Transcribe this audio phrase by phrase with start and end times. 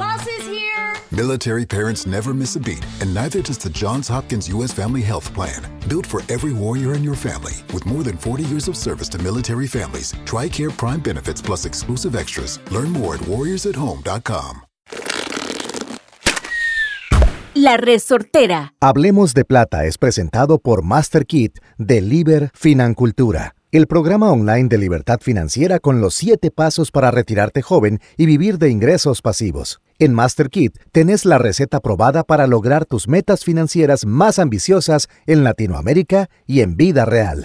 [0.00, 0.94] Bus is here.
[1.10, 4.72] Military parents never miss a beat, and neither does the Johns Hopkins U.S.
[4.72, 5.60] Family Health Plan.
[5.90, 9.18] Built for every warrior in your family, with more than 40 years of service to
[9.18, 12.58] military families, TRICARE Prime benefits plus exclusive extras.
[12.70, 14.62] Learn more at warriorsathome.com.
[17.52, 18.72] La resortera.
[18.80, 25.18] Hablemos de Plata es presentado por MasterKit de Liber Financultura, el programa online de libertad
[25.20, 29.78] financiera con los 7 pasos para retirarte joven y vivir de ingresos pasivos.
[30.02, 36.30] En MasterKit tenés la receta probada para lograr tus metas financieras más ambiciosas en Latinoamérica
[36.46, 37.44] y en vida real.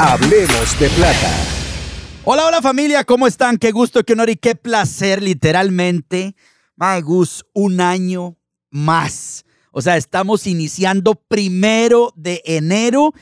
[0.00, 1.30] Hablemos de Plata.
[2.24, 3.58] Hola, hola familia, ¿cómo están?
[3.58, 6.34] Qué gusto, qué honor y qué placer, literalmente.
[6.76, 8.38] My Gus, un año
[8.72, 9.44] más.
[9.70, 13.14] O sea, estamos iniciando primero de enero.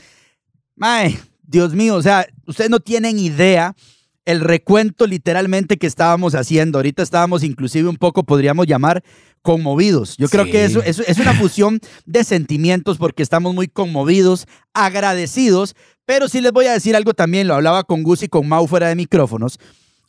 [0.77, 3.77] Mae, Dios mío, o sea, ustedes no tienen idea
[4.25, 6.79] el recuento literalmente que estábamos haciendo.
[6.79, 9.03] Ahorita estábamos inclusive un poco, podríamos llamar,
[9.43, 10.17] conmovidos.
[10.17, 15.75] Yo creo que eso, eso es una fusión de sentimientos porque estamos muy conmovidos, agradecidos,
[16.05, 18.67] pero sí les voy a decir algo también, lo hablaba con Gus y con Mau
[18.67, 19.59] fuera de micrófonos.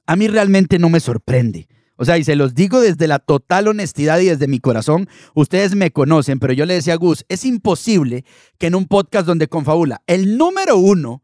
[0.06, 1.68] A mí realmente no me sorprende.
[2.02, 5.76] O sea, y se los digo desde la total honestidad y desde mi corazón, ustedes
[5.76, 8.26] me conocen, pero yo le decía a Gus, es imposible
[8.58, 11.22] que en un podcast donde confabula el número uno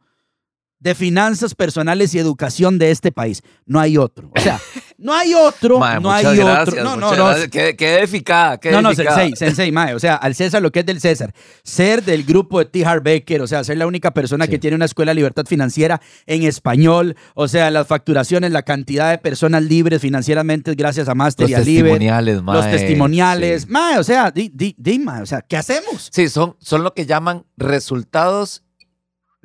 [0.80, 4.32] de finanzas personales y educación de este país, no hay otro.
[4.36, 4.60] O sea,
[4.98, 6.84] no hay otro, Mae, no hay gracias, otro.
[6.84, 7.50] No, no, no.
[7.52, 9.18] Qué, qué edificada, qué No, no, edificada.
[9.18, 9.96] Sensei, Sensei, mae.
[9.96, 11.34] O sea, al César lo que es del César.
[11.64, 12.86] Ser del grupo de T.
[12.86, 16.00] Harv Baker, o sea, ser la única persona que tiene una escuela de libertad financiera
[16.26, 17.16] en español.
[17.34, 21.54] O sea, las facturaciones, la cantidad de personas libres financieramente gracias a Master Los y
[21.56, 23.62] a testimoniales, Los mae, testimoniales.
[23.64, 23.68] sí.
[23.70, 26.10] Mae, o sea, di, di, di, mae, o sea, ¿qué hacemos?
[26.12, 28.64] Sí, son, son lo que llaman resultados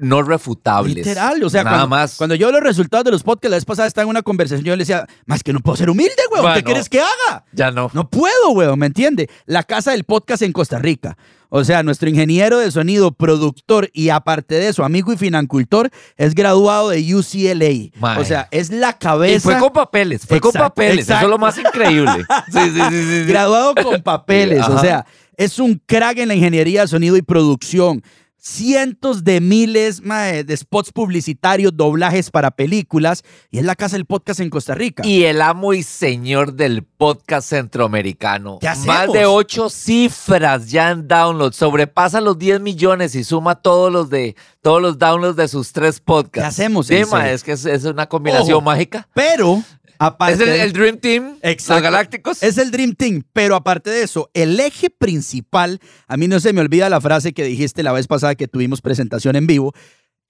[0.03, 0.95] no refutables.
[0.95, 2.17] Literal, o sea, Nada cuando, más.
[2.17, 4.75] cuando yo los resultados de los podcasts, la vez pasada estaba en una conversación, yo
[4.75, 7.45] le decía, más que no puedo ser humilde, weón, ¿qué quieres que haga?
[7.53, 7.89] Ya no.
[7.95, 9.31] No puedo, weón, ¿me entiende?
[9.47, 11.17] La casa del podcast en Costa Rica.
[11.55, 16.35] O sea, nuestro ingeniero de sonido, productor y aparte de eso, amigo y financultor, es
[16.35, 18.19] graduado de UCLA.
[18.19, 19.37] O sea, es la cabeza.
[19.37, 21.09] Y fue con papeles, fue con Exacto, papeles.
[21.09, 22.25] Eso es lo más increíble.
[22.51, 24.67] Sí, sí, sí, sí, graduado con papeles.
[24.67, 25.05] O sea,
[25.37, 28.03] es un crack en la ingeniería de sonido y producción.
[28.45, 33.23] Cientos de miles mae, de spots publicitarios, doblajes para películas.
[33.53, 35.07] Y es la casa del podcast en Costa Rica.
[35.07, 38.59] Y el amo y señor del podcast centroamericano.
[38.61, 38.87] ¿Qué hacemos?
[38.89, 41.55] Más de ocho cifras ya en downloads.
[41.55, 46.01] Sobrepasa los 10 millones y suma todos los de todos los downloads de sus tres
[46.01, 46.57] podcasts.
[46.57, 48.63] ¿Qué hacemos, Sí, es que es, es una combinación Ojo.
[48.63, 49.09] mágica.
[49.15, 49.63] Pero,
[50.07, 50.45] aparte.
[50.45, 51.39] Es el, Dream Team.
[51.43, 51.75] Exacto.
[51.75, 52.43] Los Galácticos.
[52.43, 56.53] Es el Dream Team, pero aparte de eso, el eje principal, a mí no se
[56.53, 59.73] me olvida la frase que dijiste la vez pasada que tuvimos presentación en vivo,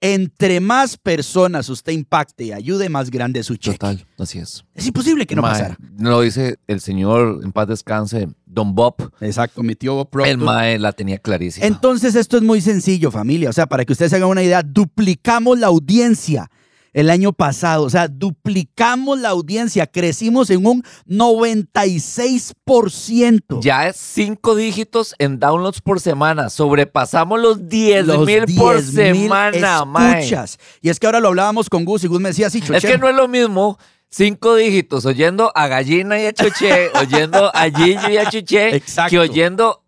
[0.03, 3.77] entre más personas usted impacte y ayude, más grande es su cheque.
[3.77, 4.65] Total, así es.
[4.73, 5.77] Es imposible que no Ma, pasara.
[5.97, 8.95] Lo dice el señor, en paz descanse, Don Bob.
[9.21, 10.29] Exacto, mi tío Bob Proctor.
[10.29, 11.65] El Mae la tenía clarísima.
[11.65, 13.49] Entonces esto es muy sencillo, familia.
[13.49, 16.51] O sea, para que ustedes se hagan una idea, duplicamos la audiencia
[16.93, 17.83] el año pasado.
[17.83, 19.87] O sea, duplicamos la audiencia.
[19.87, 23.59] Crecimos en un 96%.
[23.61, 26.49] Ya es cinco dígitos en downloads por semana.
[26.49, 30.19] Sobrepasamos los 10 Los mil por 10,000 semana, mae.
[30.19, 30.57] escuchas.
[30.81, 32.97] Y es que ahora lo hablábamos con Gus y Gus me decía así, Es que
[32.97, 33.77] no es lo mismo
[34.09, 39.09] cinco dígitos oyendo a Gallina y a Chuché, oyendo a Gillo y a Chuché, Exacto.
[39.09, 39.82] que oyendo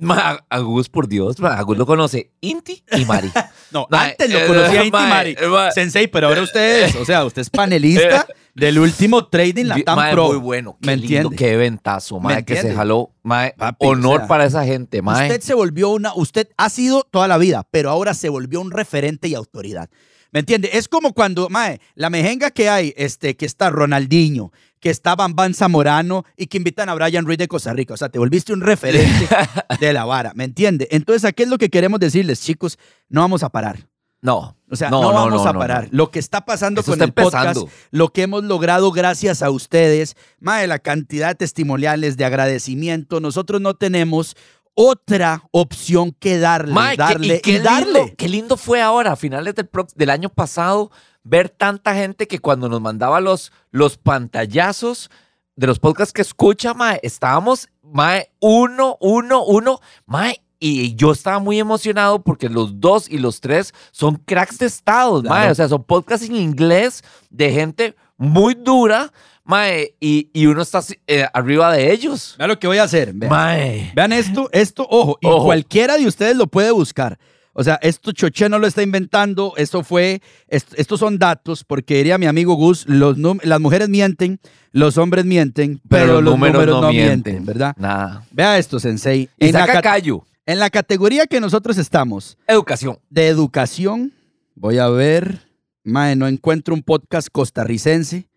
[0.00, 1.38] ma, a Gus, por Dios.
[1.40, 3.30] ma, a Gus lo conoce Inti y Mari.
[3.72, 5.30] No, Mae, antes lo eh, conocía a mae, Inti Mari.
[5.38, 5.70] eh.
[5.72, 10.26] Sensei, pero ahora usted es, o sea, usted es panelista del último Trading Latam Pro.
[10.28, 10.76] muy bueno.
[10.82, 11.36] Qué ¿Me lindo, entiende?
[11.36, 13.12] qué ventazo, ¿Me mae, que se jaló.
[13.22, 15.28] Mae, honor o sea, para esa gente, mae.
[15.28, 18.72] Usted se volvió una, usted ha sido toda la vida, pero ahora se volvió un
[18.72, 19.88] referente y autoridad.
[20.32, 20.70] ¿Me entiende?
[20.72, 25.54] Es como cuando, mae, la mejenga que hay, este, que está Ronaldinho, que está Bambán
[25.54, 27.94] Zamorano y que invitan a Brian Ruiz de Costa Rica.
[27.94, 29.28] O sea, te volviste un referente
[29.80, 30.88] de la vara, ¿me entiende?
[30.90, 32.78] Entonces, aquí es lo que queremos decirles, chicos,
[33.08, 33.86] no vamos a parar.
[34.22, 34.56] No.
[34.70, 35.84] O sea, no, vamos a no, parar.
[35.84, 35.88] no.
[35.92, 37.70] Lo que está pasando Eso con está el podcast, empezando.
[37.90, 43.60] lo que hemos logrado gracias a ustedes, mae, la cantidad de testimoniales, de agradecimiento, nosotros
[43.62, 44.36] no tenemos
[44.74, 47.92] otra opción que darle, qué- darle y, qué darle.
[48.00, 50.90] Lindo, qué lindo fue ahora, a finales del, del año pasado,
[51.22, 55.10] ver tanta gente que cuando nos mandaba los, los pantallazos
[55.56, 61.38] de los podcasts que escucha, mae, estábamos, mae, uno, uno, uno, mae, y yo estaba
[61.38, 65.68] muy emocionado porque los dos y los tres son cracks de estados, mae, o sea,
[65.68, 69.12] son podcasts en inglés de gente muy dura,
[69.42, 72.36] Mae, y, y uno está eh, arriba de ellos.
[72.38, 73.12] Vean lo que voy a hacer.
[73.12, 73.90] Vean, Mae.
[73.96, 75.46] Vean esto, esto, ojo, y Ojo.
[75.46, 77.18] cualquiera de ustedes lo puede buscar.
[77.52, 81.96] O sea, esto Choché no lo está inventando, esto fue, est- estos son datos, porque
[81.96, 84.38] diría mi amigo Gus, los las mujeres mienten,
[84.72, 87.74] los hombres mienten, pero, los números, no mienten, ¿verdad?
[87.76, 88.24] Nada.
[88.30, 89.28] Vea esto, Sensei.
[89.38, 90.24] Y En saca ca- callo.
[90.46, 92.98] en la categoría que nosotros estamos, Educación.
[93.10, 94.12] de educación,
[94.54, 95.40] voy a ver,
[95.82, 98.28] mae, no encuentro un podcast costarricense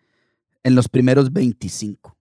[0.64, 2.16] en los primeros 25.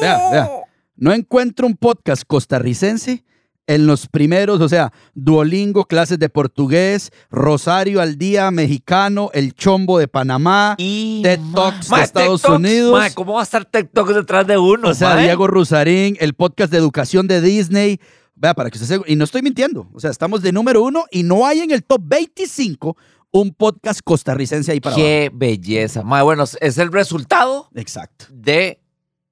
[0.00, 0.48] Vea, vea.
[0.96, 3.24] No encuentro un podcast costarricense
[3.68, 9.98] en los primeros, o sea, Duolingo, clases de portugués, Rosario al día, mexicano, El Chombo
[9.98, 12.92] de Panamá, Y TED ma- Talks de Estados Unidos.
[12.92, 14.88] ma, ¿Cómo va a estar TikTok detrás de uno?
[14.90, 15.20] o sea, ma?
[15.22, 18.00] Diego Rusarín, el podcast de educación de Disney.
[18.36, 19.12] Vea, para que usted se...
[19.12, 21.82] Y no estoy mintiendo, o sea, estamos de número uno y no hay en el
[21.82, 22.96] top 25
[23.32, 25.06] un podcast costarricense ahí para abajo.
[25.06, 26.02] Qué belleza.
[26.02, 28.26] Ma, bueno, es el resultado Exacto.
[28.30, 28.78] de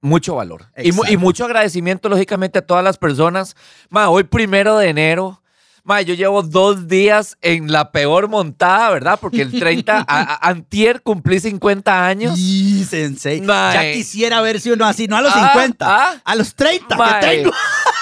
[0.04, 0.66] mucho valor.
[0.76, 3.56] Y, mu- y mucho agradecimiento, lógicamente, a todas las personas.
[3.88, 5.40] Ma, hoy primero de enero.
[5.86, 9.18] Ma, yo llevo dos días en la peor montada, ¿verdad?
[9.20, 12.38] Porque el 30, a- a- antier cumplí 50 años.
[12.38, 13.40] Y sensei.
[13.42, 13.74] Mae.
[13.74, 16.14] Ya quisiera ver si uno así, no a los Ah, 50, ah.
[16.24, 17.50] a los 30 Mae, que tengo.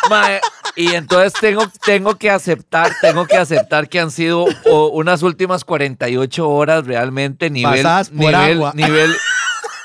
[0.08, 0.40] mae,
[0.76, 4.46] y entonces tengo, tengo que aceptar, tengo que aceptar que han sido
[4.92, 8.72] unas últimas 48 horas realmente nivel, Pasadas por nivel, agua.
[8.76, 9.12] nivel,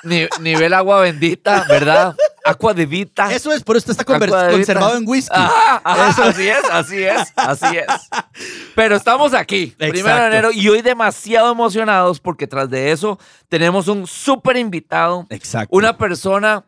[0.04, 2.16] ni- nivel agua bendita, ¿verdad?
[2.46, 3.32] Agua de vita.
[3.34, 5.36] Eso es, por eso está conservado en whisky.
[5.36, 6.24] Ajá, ajá, Eso.
[6.24, 7.86] así es, así es, así es.
[8.76, 13.88] Pero estamos aquí, primero de enero, y hoy demasiado emocionados porque tras de eso tenemos
[13.88, 15.76] un súper invitado, Exacto.
[15.76, 16.64] una persona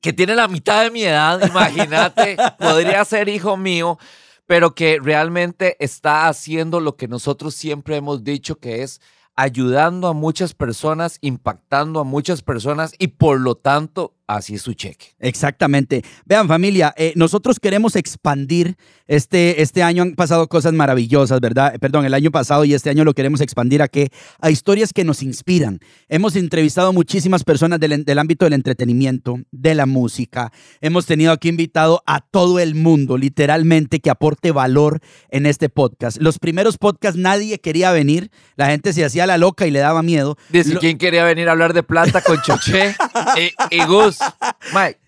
[0.00, 3.98] que tiene la mitad de mi edad, imagínate, podría ser hijo mío,
[4.46, 9.00] pero que realmente está haciendo lo que nosotros siempre hemos dicho que es
[9.36, 14.74] ayudando a muchas personas, impactando a muchas personas y por lo tanto, así es su
[14.74, 15.06] cheque.
[15.18, 16.02] Exactamente.
[16.24, 18.76] Vean, familia, eh, nosotros queremos expandir.
[19.08, 21.74] Este, este año han pasado cosas maravillosas, ¿verdad?
[21.74, 24.10] Eh, Perdón, el año pasado y este año lo queremos expandir a qué?
[24.40, 25.80] A historias que nos inspiran.
[26.08, 30.52] Hemos entrevistado a muchísimas personas del, del ámbito del entretenimiento, de la música.
[30.80, 35.00] Hemos tenido aquí invitado a todo el mundo, literalmente, que aporte valor
[35.30, 36.18] en este podcast.
[36.20, 38.30] Los primeros podcasts nadie quería venir.
[38.56, 40.36] La gente se hacía la loca y le daba miedo.
[40.50, 42.94] Dice, Lo- ¿quién quería venir a hablar de plata con Choché
[43.70, 44.18] y, y Gus?
[44.74, 44.98] Mae,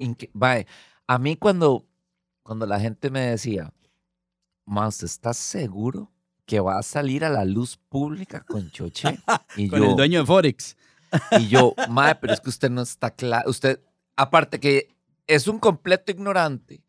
[0.00, 0.66] inque- mae,
[1.06, 1.86] a mí cuando,
[2.42, 3.72] cuando la gente me decía,
[4.66, 6.10] Más, ¿estás seguro
[6.46, 9.18] que va a salir a la luz pública con Choché?
[9.56, 10.76] Y Con yo, el dueño de Forex.
[11.38, 13.48] y yo, mae, pero es que usted no está claro.
[13.50, 13.80] Usted,
[14.16, 14.88] aparte que
[15.26, 16.82] es un completo ignorante,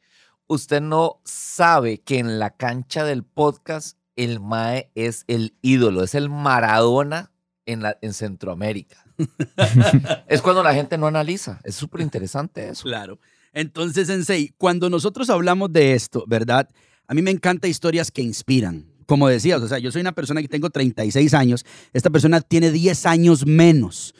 [0.47, 6.15] usted no sabe que en la cancha del podcast el mae es el ídolo, es
[6.15, 7.31] el Maradona
[7.65, 9.05] en, la, en Centroamérica.
[10.27, 11.59] es cuando la gente no analiza.
[11.63, 12.83] Es súper interesante eso.
[12.83, 13.19] Claro.
[13.53, 16.67] Entonces, Sensei, cuando nosotros hablamos de esto, ¿verdad?
[17.07, 18.85] A mí me encantan historias que inspiran.
[19.05, 22.71] Como decías, o sea, yo soy una persona que tengo 36 años, esta persona tiene
[22.71, 24.13] 10 años menos.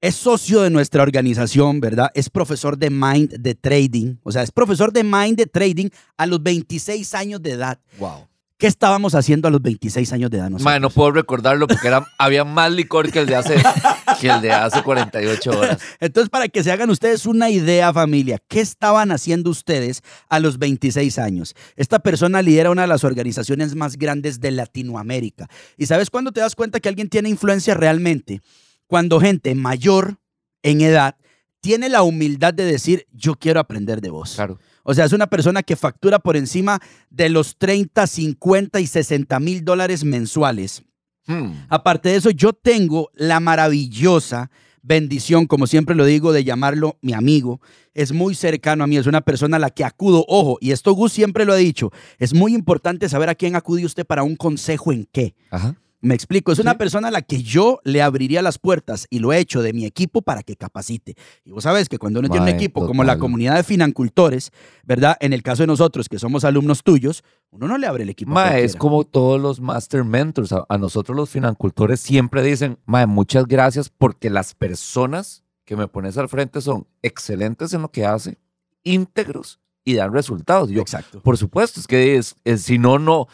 [0.00, 2.10] Es socio de nuestra organización, ¿verdad?
[2.14, 6.26] Es profesor de Mind de Trading, o sea, es profesor de Mind de Trading a
[6.26, 7.80] los 26 años de edad.
[7.98, 8.28] Wow.
[8.56, 10.80] ¿Qué estábamos haciendo a los 26 años de edad nosotros?
[10.80, 13.56] No puedo recordarlo porque era, había más licor que el de hace,
[14.20, 15.82] que el de hace 48 horas.
[15.98, 20.58] Entonces, para que se hagan ustedes una idea, familia, ¿qué estaban haciendo ustedes a los
[20.58, 21.54] 26 años?
[21.74, 25.48] Esta persona lidera una de las organizaciones más grandes de Latinoamérica.
[25.76, 28.40] ¿Y sabes cuándo te das cuenta que alguien tiene influencia realmente?
[28.86, 30.18] Cuando gente mayor
[30.62, 31.16] en edad
[31.60, 34.34] tiene la humildad de decir, yo quiero aprender de vos.
[34.34, 34.58] Claro.
[34.84, 39.40] O sea, es una persona que factura por encima de los 30, 50 y 60
[39.40, 40.84] mil dólares mensuales.
[41.26, 41.52] Hmm.
[41.68, 44.50] Aparte de eso, yo tengo la maravillosa
[44.82, 47.60] bendición, como siempre lo digo, de llamarlo mi amigo.
[47.94, 50.24] Es muy cercano a mí, es una persona a la que acudo.
[50.28, 53.84] Ojo, y esto Gus siempre lo ha dicho, es muy importante saber a quién acude
[53.84, 55.34] usted para un consejo en qué.
[55.50, 55.74] Ajá.
[56.04, 59.32] Me explico, es una persona a la que yo le abriría las puertas y lo
[59.32, 61.14] he hecho de mi equipo para que capacite.
[61.44, 64.52] Y vos sabes que cuando uno tiene un equipo como la comunidad de financultores,
[64.84, 65.16] ¿verdad?
[65.20, 68.30] En el caso de nosotros que somos alumnos tuyos, uno no le abre el equipo.
[68.32, 70.52] a Mae, es como todos los master mentors.
[70.52, 75.88] A, a nosotros los financultores siempre dicen, Mae, muchas gracias porque las personas que me
[75.88, 78.36] pones al frente son excelentes en lo que hace,
[78.82, 80.70] íntegros y dan resultados.
[80.70, 81.20] Yo, Exacto.
[81.20, 83.26] por supuesto, es que es- es- si no, no,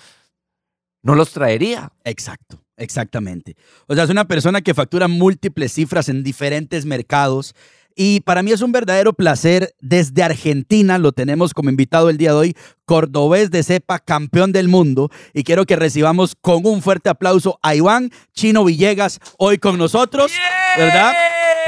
[1.03, 1.93] no los traería.
[2.05, 3.57] Exacto, exactamente.
[3.87, 7.55] O sea, es una persona que factura múltiples cifras en diferentes mercados.
[7.97, 9.75] Y para mí es un verdadero placer.
[9.81, 14.69] Desde Argentina lo tenemos como invitado el día de hoy, cordobés de cepa, campeón del
[14.69, 15.11] mundo.
[15.35, 20.33] Y quiero que recibamos con un fuerte aplauso a Iván Chino Villegas hoy con nosotros,
[20.77, 21.13] ¿verdad?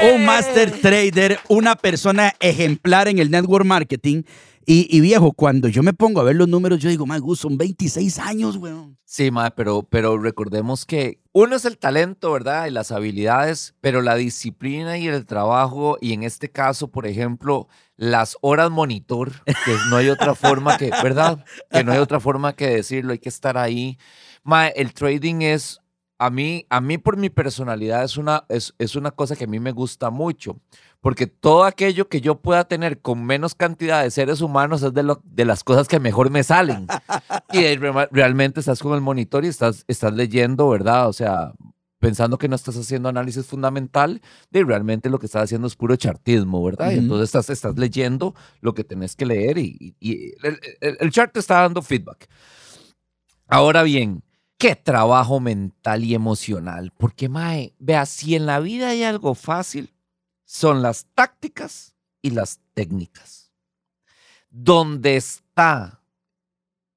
[0.01, 4.23] un master trader, una persona ejemplar en el network marketing.
[4.65, 7.39] Y, y viejo, cuando yo me pongo a ver los números, yo digo, my Gus,
[7.39, 8.97] son 26 años, weón.
[9.05, 12.67] Sí, mae, pero, pero recordemos que uno es el talento, ¿verdad?
[12.67, 17.67] Y las habilidades, pero la disciplina y el trabajo, y en este caso, por ejemplo,
[17.95, 21.43] las horas monitor, que no hay otra forma que, ¿verdad?
[21.69, 23.97] Que no hay otra forma que decirlo, hay que estar ahí.
[24.43, 25.79] Mae, el trading es,
[26.17, 29.47] a mí, a mí por mi personalidad es una, es, es una cosa que a
[29.47, 30.59] mí me gusta mucho,
[31.03, 35.03] porque todo aquello que yo pueda tener con menos cantidad de seres humanos es de,
[35.03, 36.87] lo, de las cosas que mejor me salen.
[37.51, 41.09] Y re- realmente estás con el monitor y estás, estás leyendo, ¿verdad?
[41.09, 41.51] O sea,
[41.99, 45.97] pensando que no estás haciendo análisis fundamental, de realmente lo que estás haciendo es puro
[45.97, 46.91] chartismo, ¿verdad?
[46.91, 47.01] Y Ujú.
[47.01, 51.11] entonces estás, estás leyendo lo que tenés que leer y, y- y el, el- el
[51.11, 52.29] chart te está dando feedback.
[53.47, 54.23] Ahora bien,
[54.57, 56.91] qué trabajo mental y emocional.
[56.97, 59.93] Porque, Mae, vea, si en la vida hay algo fácil,
[60.45, 63.51] son las tácticas y las técnicas.
[64.49, 66.01] Donde está,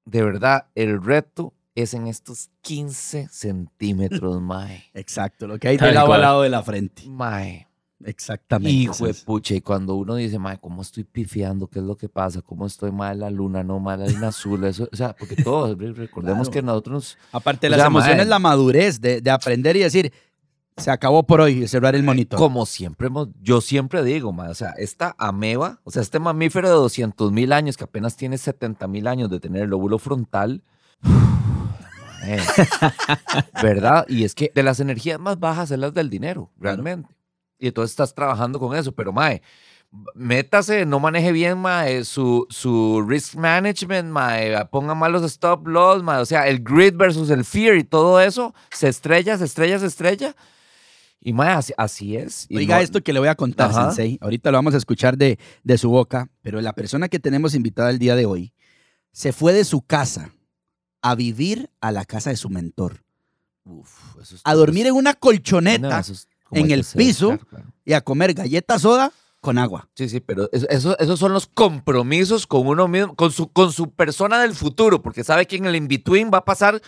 [0.05, 4.85] de verdad, el reto es en estos 15 centímetros, Mae.
[4.93, 6.21] Exacto, lo que hay Tal de lado a cual.
[6.21, 7.07] lado de la frente.
[7.07, 7.67] Mae.
[8.05, 8.69] Exactamente.
[8.71, 11.65] Hijo de pucha, y cuando uno dice, mae, ¿cómo estoy pifiando?
[11.67, 12.43] ¿Qué es lo que pasa?
[12.43, 13.63] ¿Cómo estoy mal la luna?
[13.63, 14.63] No, mal la luna azul.
[14.65, 16.51] Eso, o sea, porque todos, re- recordemos Claro.
[16.53, 18.25] que nosotros Aparte de las sea, emociones, mae.
[18.27, 20.13] la madurez de, de aprender y decir,
[20.77, 22.37] se acabó por hoy y cerrar el monitor.
[22.37, 26.67] Como siempre hemos, yo siempre digo, ma, o sea, esta ameba, o sea, este mamífero
[26.67, 30.63] de 200 mil años que apenas tiene 70 mil años de tener el lóbulo frontal,
[33.61, 34.05] ¿verdad?
[34.07, 37.15] Y es que de las energías más bajas es las del dinero, realmente.
[37.57, 39.41] Y entonces estás trabajando con eso, pero mae,
[40.13, 46.03] métase, no maneje bien mae, su, su risk management, mae, ponga mal los stop loss,
[46.03, 49.79] mae, o sea, el grid versus el fear y todo eso, se estrella, se estrella,
[49.79, 50.35] se estrella.
[51.19, 52.45] Y mae, así, así es.
[52.49, 53.85] Y Oiga no- esto que le voy a contar, Ajá.
[53.91, 54.17] Sensei.
[54.21, 57.89] Ahorita lo vamos a escuchar de, de su boca, pero la persona que tenemos invitada
[57.89, 58.53] el día de hoy
[59.11, 60.31] se fue de su casa
[61.01, 63.03] a vivir a la casa de su mentor,
[63.65, 67.27] Uf, eso es- a dormir en una colchoneta es en el ser, piso.
[67.29, 67.73] claro, claro.
[67.83, 69.89] y a comer galletas soda con agua.
[69.95, 73.71] Sí, sí, pero eso, eso- esos son los compromisos con uno mismo, con su, con
[73.71, 76.81] su persona del futuro, porque sabe que en el in-between va a pasar,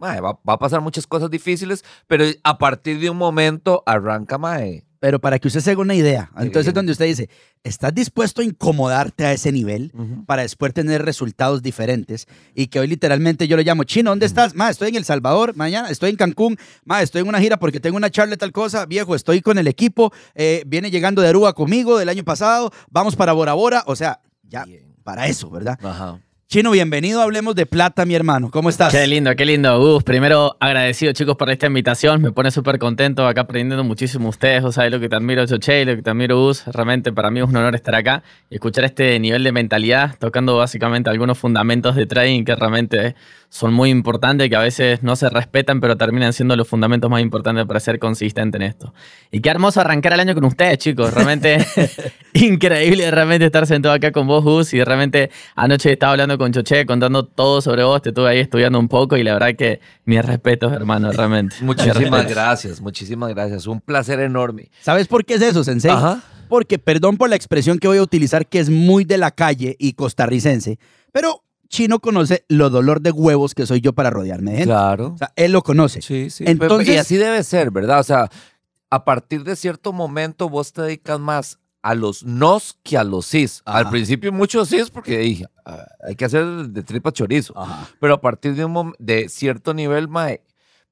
[0.00, 4.38] mae, va, va a pasar muchas cosas difíciles, pero a partir de un momento arranca,
[4.38, 4.84] mae.
[5.00, 6.74] Pero para que usted se haga una idea, entonces bien.
[6.74, 7.30] donde usted dice,
[7.64, 9.92] ¿estás dispuesto a incomodarte a ese nivel?
[10.26, 14.54] para después tener resultados diferentes y que hoy literalmente yo le llamo, Chino, ¿dónde estás?
[14.54, 17.80] Ma, estoy en El Salvador, mañana estoy en Cancún, ma, estoy en una gira porque
[17.80, 21.54] tengo una charla tal cosa, viejo, estoy con el equipo, eh, viene llegando de Aruba
[21.54, 24.94] conmigo del año pasado, vamos para Bora Bora, o sea, ya Bien.
[25.02, 25.78] para eso, ¿verdad?
[25.82, 26.20] Ajá.
[26.52, 28.92] Chino, bienvenido, hablemos de plata, mi hermano, ¿cómo estás?
[28.92, 29.78] Qué lindo, qué lindo.
[29.78, 32.20] Gus, primero agradecido chicos por esta invitación.
[32.20, 34.64] Me pone súper contento acá aprendiendo muchísimo ustedes.
[34.64, 36.64] O sea, lo que te admiro, Choche, lo que te admiro, Gus.
[36.66, 40.56] Realmente para mí es un honor estar acá y escuchar este nivel de mentalidad, tocando
[40.56, 43.14] básicamente algunos fundamentos de trading que realmente
[43.48, 47.20] son muy importantes, que a veces no se respetan, pero terminan siendo los fundamentos más
[47.20, 48.92] importantes para ser consistente en esto.
[49.30, 51.14] Y qué hermoso arrancar el año con ustedes, chicos.
[51.14, 51.64] Realmente
[52.34, 54.74] increíble realmente estar sentado acá con vos, Gus.
[54.74, 58.00] Y realmente anoche estaba hablando con Choche, contando todo sobre vos.
[58.00, 61.54] Te estuve ahí estudiando un poco y la verdad que mis respetos, hermano, realmente.
[61.56, 63.66] Mis Muchísimas gracias, muchísimas gracias.
[63.66, 64.70] Un placer enorme.
[64.80, 65.90] ¿Sabes por qué es eso, Sensei?
[65.90, 66.22] Ajá.
[66.48, 69.76] Porque, perdón por la expresión que voy a utilizar, que es muy de la calle
[69.78, 70.78] y costarricense,
[71.12, 74.72] pero Chino conoce lo dolor de huevos que soy yo para rodearme de gente.
[74.72, 75.12] Claro.
[75.14, 76.00] O sea, él lo conoce.
[76.00, 76.44] Sí, sí.
[76.46, 78.00] Entonces- y así debe ser, ¿verdad?
[78.00, 78.30] O sea,
[78.88, 83.26] a partir de cierto momento vos te dedicas más a los nos que a los
[83.26, 83.62] sis.
[83.64, 83.78] Ajá.
[83.78, 87.58] Al principio muchos sis porque dije, "Ah, hay que hacer de tripa chorizo.
[87.58, 87.88] Ajá.
[88.00, 90.42] Pero a partir de, un de cierto nivel, mae,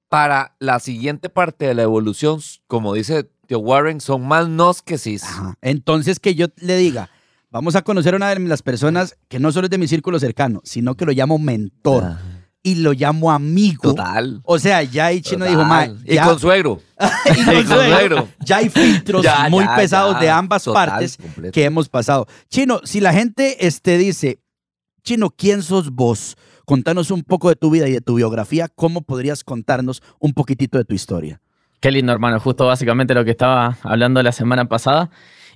[0.08, 4.94] para la siguiente parte de la evolución, como dice Tío Warren, son más nos que.
[4.94, 5.56] Ajá.
[5.60, 7.10] Entonces que yo le diga,
[7.50, 10.18] vamos a conocer a una de las personas que no solo es de mi círculo
[10.18, 12.16] cercano, sino que lo llamo mentor
[12.62, 13.82] y lo llamo amigo.
[13.94, 14.40] Total.
[14.44, 15.50] O sea, ya ahí Chino total.
[15.56, 16.80] dijo, mae, Y ya, con suegro.
[17.36, 17.76] y con y con suegro,
[18.16, 18.28] suegro.
[18.40, 20.20] ya hay filtros Ya, muy ya, pesados ya.
[20.20, 21.52] de ambas Total, partes completo.
[21.52, 22.26] que hemos pasado.
[22.50, 24.40] Chino, si la gente este, dice,
[25.02, 26.36] Chino, ¿quién sos vos?
[26.66, 28.68] Contanos un poco de tu vida y de tu biografía.
[28.74, 31.40] ¿Cómo podrías contarnos un poquitito de tu historia?
[31.80, 32.38] Qué lindo, hermano.
[32.40, 35.08] Justo básicamente lo que estaba hablando la semana pasada.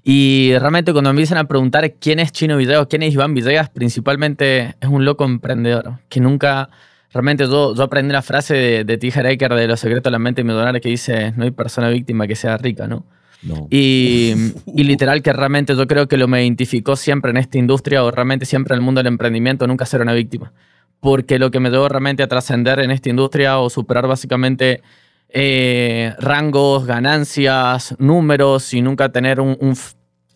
[0.04, 3.68] Y realmente cuando me empiezan a preguntar quién es Chino Villegas, quién es Iván Villegas,
[3.70, 6.70] principalmente es un loco emprendedor que nunca...
[7.12, 9.12] Realmente yo, yo aprendí la frase de, de T.
[9.14, 12.26] Harv Eker de Los secretos de la mente millonaria que dice, no hay persona víctima
[12.26, 13.04] que sea rica, ¿no?
[13.42, 13.66] No.
[13.70, 14.34] Y,
[14.66, 18.10] y literal que realmente yo creo que lo me identificó siempre en esta industria o
[18.10, 20.52] realmente siempre en el mundo del emprendimiento, nunca ser una víctima.
[21.00, 24.80] Porque lo que me llevó realmente a trascender en esta industria o superar básicamente
[25.28, 29.74] eh, rangos, ganancias, números y nunca tener un, un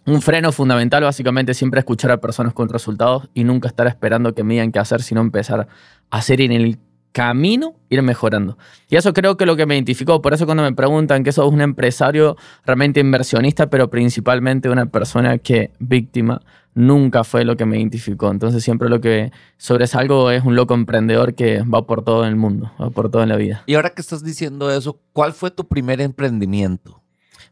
[0.06, 4.45] un freno fundamental, básicamente siempre escuchar a personas con resultados y nunca estar esperando que
[4.45, 5.66] me digan qué hacer, sino empezar
[6.11, 6.79] hacer en el
[7.13, 8.59] camino, ir mejorando.
[8.91, 10.21] Y eso creo que es lo que me identificó.
[10.21, 12.37] Por eso cuando me preguntan que sos un empresario
[12.67, 16.43] realmente inversionista, pero principalmente una persona que víctima,
[16.75, 18.31] nunca fue lo que me identificó.
[18.31, 22.71] Entonces siempre lo que sobresalgo es un loco emprendedor que va por todo el mundo,
[22.81, 23.63] va por todo en la vida.
[23.67, 27.03] Y ahora que estás diciendo eso, ¿cuál fue tu primer emprendimiento?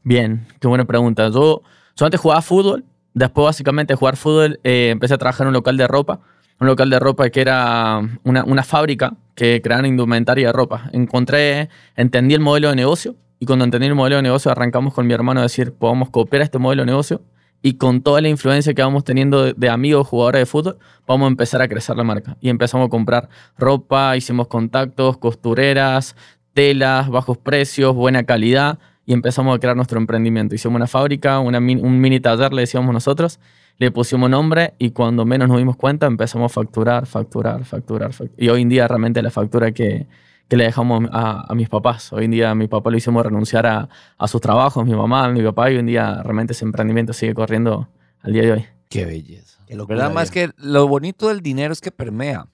[0.03, 1.31] Bien, qué buena pregunta.
[1.31, 1.63] Yo,
[1.97, 2.85] yo antes jugaba fútbol,
[3.15, 6.21] después básicamente de jugar fútbol eh, empecé a trabajar en un local de ropa,
[6.61, 10.91] un local de ropa que era una, una fábrica que creaban indumentaria de ropa.
[10.93, 15.07] Encontré, entendí el modelo de negocio y cuando entendí el modelo de negocio arrancamos con
[15.07, 17.23] mi hermano a decir, podemos copiar este modelo de negocio
[17.63, 21.27] y con toda la influencia que vamos teniendo de, de amigos jugadores de fútbol, vamos
[21.27, 22.37] a empezar a crecer la marca.
[22.41, 26.15] Y empezamos a comprar ropa, hicimos contactos, costureras,
[26.53, 30.55] telas, bajos precios, buena calidad y empezamos a crear nuestro emprendimiento.
[30.55, 33.39] Hicimos una fábrica, una min- un mini taller, le decíamos nosotros,
[33.79, 38.13] le pusimos nombre y cuando menos nos dimos cuenta empezamos a facturar, facturar, facturar.
[38.13, 40.07] fac- Y hoy en día realmente la factura que,
[40.49, 42.13] que le dejamos a, a mis papás.
[42.13, 45.29] Hoy en día a mi papá lo hicimos renunciar a, a sus trabajos, mi mamá,
[45.29, 47.89] mi papá, y hoy en día realmente ese emprendimiento sigue corriendo
[48.23, 48.67] al día de hoy.
[48.89, 49.65] Qué belleza.
[49.67, 50.15] Qué locura, ¿Verdad?
[50.15, 52.47] Más que lo bonito del dinero es que permea.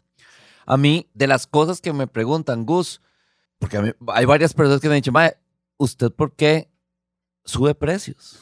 [0.64, 3.02] A mí, de las cosas que me preguntan, Gus,
[3.58, 5.34] porque a mí- hay varias personas que me han dicho, "Mae,
[5.80, 6.70] ¿usted por qué
[7.44, 8.38] sube precios?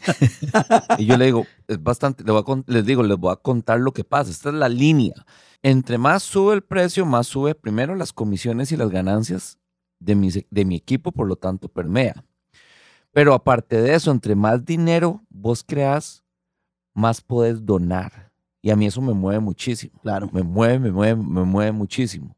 [0.98, 3.80] y yo le digo, es bastante, le voy a les digo, les voy a contar
[3.80, 4.30] lo que pasa.
[4.30, 5.14] Esta es la línea.
[5.62, 9.58] Entre más sube el precio, más sube primero las comisiones y las ganancias
[10.00, 12.24] de mi, de mi equipo, por lo tanto, permea.
[13.12, 16.24] Pero aparte de eso, entre más dinero vos creas,
[16.94, 18.32] más puedes donar.
[18.62, 19.98] Y a mí eso me mueve muchísimo.
[20.02, 20.28] Claro.
[20.32, 22.36] Me mueve, me mueve, me mueve muchísimo.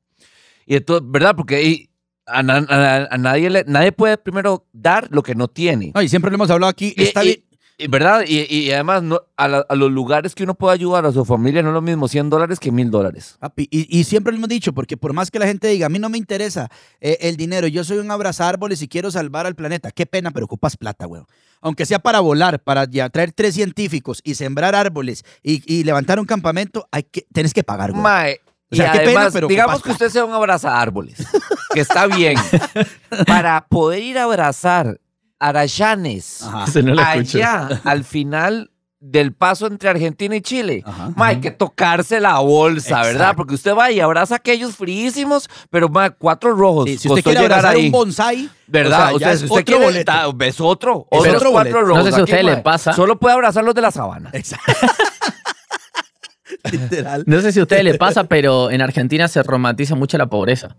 [0.66, 1.35] Y entonces, ¿verdad?
[1.37, 1.90] Porque
[2.26, 5.93] a, na- a- a nadie, le- nadie puede primero dar lo que no tiene.
[5.95, 6.95] No, y siempre lo hemos hablado aquí.
[6.97, 7.38] Y- Está y- bien.
[7.79, 8.23] y, ¿Verdad?
[8.26, 11.25] Y, y además, no- a, la- a los lugares que uno puede ayudar a su
[11.25, 13.37] familia no es lo mismo 100 dólares que 1000 dólares.
[13.41, 15.99] Papi, y, siempre lo hemos dicho, porque por más que la gente diga, a mí
[15.99, 16.70] no me interesa
[17.01, 20.46] eh, el dinero, yo soy un abrazárboles y quiero salvar al planeta, qué pena, pero
[20.46, 21.27] ocupas plata, weón.
[21.61, 26.18] Aunque sea para volar, para ya traer tres científicos y sembrar árboles y, y levantar
[26.20, 28.03] un campamento, hay que, tienes que pagar, weón.
[28.03, 28.40] Mae,
[28.72, 30.32] O sea, y qué pena, además, pero digamos que usted sea un
[30.64, 31.18] árboles,
[31.74, 32.38] que está bien.
[33.26, 34.98] Para poder ir a abrazar
[35.38, 36.64] arayanes Ajá.
[36.82, 37.38] No lo escucho.
[37.38, 38.70] allá, al final
[39.04, 41.11] del paso entre Argentina y Chile, Ajá.
[41.16, 43.12] ma, hay que tocarse la bolsa, ¿verdad?
[43.12, 43.37] Exacto.
[43.37, 46.85] Porque usted va y abraza a aquellos fríísimos, pero ma, cuatro rojos.
[46.88, 47.87] Sí, si usted quiere llegar abrazar ahí.
[47.87, 49.12] un bonsai, ¿Verdad?
[49.14, 50.12] o sea, usted, usted otro quiere, boleto.
[50.12, 51.06] da- es otro.
[51.11, 51.80] Otros otro cuatro boleto.
[51.80, 52.04] rojos.
[52.04, 52.92] No sé si a ma, les pasa.
[52.92, 54.30] Solo puede abrazar los de la sabana.
[54.32, 54.72] Exacto.
[56.73, 57.25] Literal.
[57.27, 60.77] No sé si a ustedes les pasa, pero en Argentina se romantiza mucho la pobreza.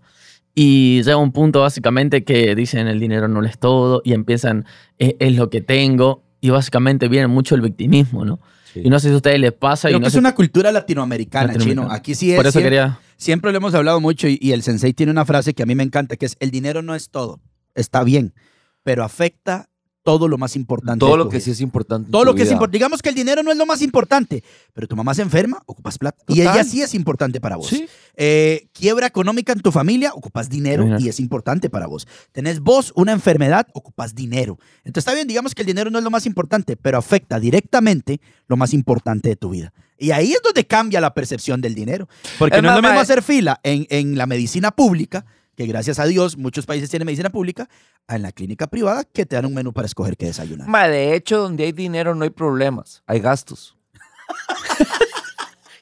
[0.54, 4.66] Y llega un punto básicamente que dicen el dinero no lo es todo y empiezan,
[4.98, 6.22] es, es lo que tengo.
[6.40, 8.38] Y básicamente viene mucho el victimismo, ¿no?
[8.74, 9.88] Y no sé si a ustedes les pasa.
[9.88, 11.86] Creo y no que es una cultura latinoamericana, Latinoamericana.
[11.88, 11.94] chino.
[11.94, 12.36] Aquí sí es.
[12.36, 12.98] Por eso siempre, quería...
[13.16, 15.74] siempre lo hemos hablado mucho y, y el sensei tiene una frase que a mí
[15.74, 17.40] me encanta, que es, el dinero no es todo.
[17.74, 18.34] Está bien,
[18.82, 19.68] pero afecta
[20.04, 21.00] todo lo más importante.
[21.00, 22.10] Todo lo que sí es importante.
[22.10, 22.76] Todo lo que es importante.
[22.76, 25.98] Digamos que el dinero no es lo más importante, pero tu mamá se enferma, ocupas
[25.98, 26.22] plata.
[26.28, 27.68] Y ella sí es importante para vos.
[27.68, 27.86] Sí.
[28.14, 32.06] Eh, quiebra económica en tu familia, ocupas dinero y es importante para vos.
[32.32, 34.58] Tenés vos una enfermedad, ocupas dinero.
[34.84, 38.20] Entonces está bien, digamos que el dinero no es lo más importante, pero afecta directamente
[38.46, 39.72] lo más importante de tu vida.
[39.98, 42.08] Y ahí es donde cambia la percepción del dinero.
[42.38, 45.24] Porque Es no es lo mismo hacer fila en, en la medicina pública,
[45.56, 47.68] que gracias a Dios muchos países tienen medicina pública,
[48.08, 50.68] en la clínica privada que te dan un menú para escoger qué desayunar.
[50.68, 53.76] Ma, de hecho, donde hay dinero no hay problemas, hay gastos.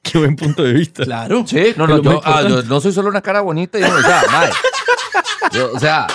[0.02, 1.04] Qué buen punto de vista.
[1.04, 1.44] Claro.
[1.46, 4.22] Sí, no, no, yo, ah, yo no soy solo una cara bonita, yo, o sea,
[4.30, 4.50] mae.
[5.52, 6.06] Yo, o sea,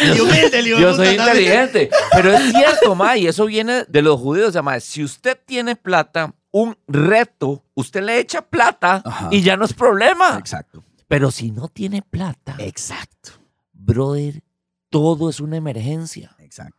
[0.00, 3.84] Y humilde, le digo, yo puta, soy inteligente, pero es cierto, mae, y eso viene
[3.88, 8.42] de los judíos, o sea, mae, si usted tiene plata, un reto, usted le echa
[8.42, 9.28] plata Ajá.
[9.30, 10.36] y ya no es problema.
[10.38, 10.84] Exacto.
[11.08, 13.30] Pero si no tiene plata, Exacto.
[13.72, 14.42] brother,
[14.90, 16.36] todo es una emergencia.
[16.38, 16.76] Exacto.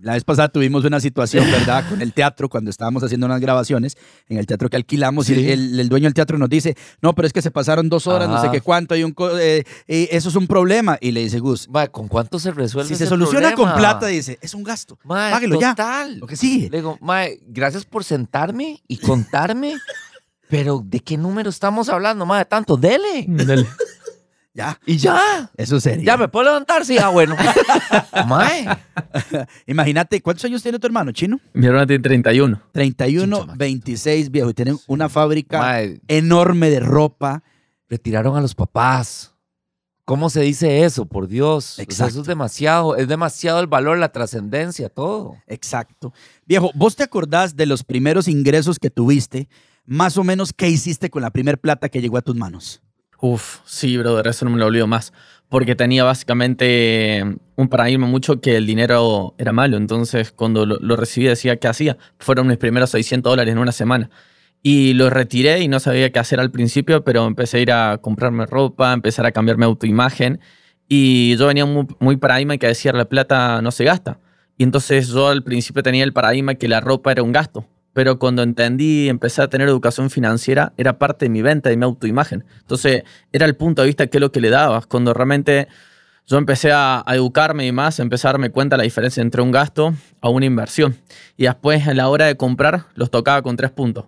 [0.00, 1.88] La vez pasada tuvimos una situación, ¿verdad?
[1.88, 3.96] Con el teatro, cuando estábamos haciendo unas grabaciones
[4.28, 7.26] en el teatro que alquilamos, y el, el dueño del teatro nos dice, no, pero
[7.28, 10.30] es que se pasaron dos horas, no sé qué cuánto, hay un eh, y eso
[10.30, 10.98] es un problema.
[11.00, 14.36] Y le dice Gus, Mae, ¿con cuánto se resuelve si se soluciona con plata, dice,
[14.42, 14.98] es un gasto.
[15.04, 15.70] Mae, Páguelo ya.
[15.70, 16.18] total.
[16.18, 16.70] Lo que sigue.
[16.70, 19.76] Le digo, mae, gracias por sentarme y contarme,
[20.54, 22.44] pero ¿de qué número estamos hablando, mae?
[22.44, 23.24] Tanto, dele.
[23.26, 23.66] Dale.
[24.56, 25.50] Ya, Y ya.
[25.56, 26.04] eso sería.
[26.04, 27.34] Ya me puedo levantar, sí, ah, bueno.
[28.28, 28.64] mae.
[29.66, 31.40] Imagínate, ¿cuántos años tiene tu hermano, Chino?
[31.54, 32.62] Mi hermano tiene 31.
[32.70, 33.58] 31, Chincha, man.
[33.58, 37.42] 26, viejo, y tienen una fábrica Mae, enorme de ropa.
[37.88, 39.34] retiraron a los papás.
[40.04, 41.04] ¿Cómo se dice eso?
[41.06, 41.72] Por Dios.
[41.72, 42.10] O sea, Exacto.
[42.12, 45.34] eso es demasiado, es demasiado el valor, la trascendencia, todo.
[45.48, 46.12] Exacto.
[46.46, 49.48] Viejo, ¿vos te acordás de los primeros ingresos que tuviste?
[49.86, 52.80] Más o menos, ¿qué hiciste con la primer plata que llegó a tus manos?
[53.20, 55.12] Uf, sí, brother, eso no me lo olvido más.
[55.50, 59.76] Porque tenía básicamente eh, un paradigma mucho que el dinero era malo.
[59.76, 61.98] Entonces, cuando lo, recibí, decía, ¿qué hacía?
[62.18, 64.08] Fueron mis primeros 600 dólares en una semana.
[64.62, 67.98] Y los retiré y no sabía qué hacer al principio, pero empecé a ir a
[67.98, 70.40] comprarme ropa, empezar a cambiar mi autoimagen.
[70.88, 74.18] Y yo venía muy, muy paradigma que decía, la plata no se gasta.
[74.56, 77.66] Y entonces yo al principio tenía el paradigma que la ropa era un gasto.
[77.94, 81.84] Pero cuando entendí, empecé a tener educación financiera, era parte de mi venta, de mi
[81.84, 82.44] autoimagen.
[82.60, 84.86] Entonces, era el punto de vista que es lo que le dabas.
[84.86, 85.68] Cuando realmente
[86.26, 89.94] yo empecé a, educarme y más, empecé a darme cuenta la diferencia entre un gasto
[90.20, 90.96] a una inversión.
[91.36, 94.06] Y después, a la hora de comprar, los tocaba con tres puntos.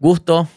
[0.00, 0.48] Gusto,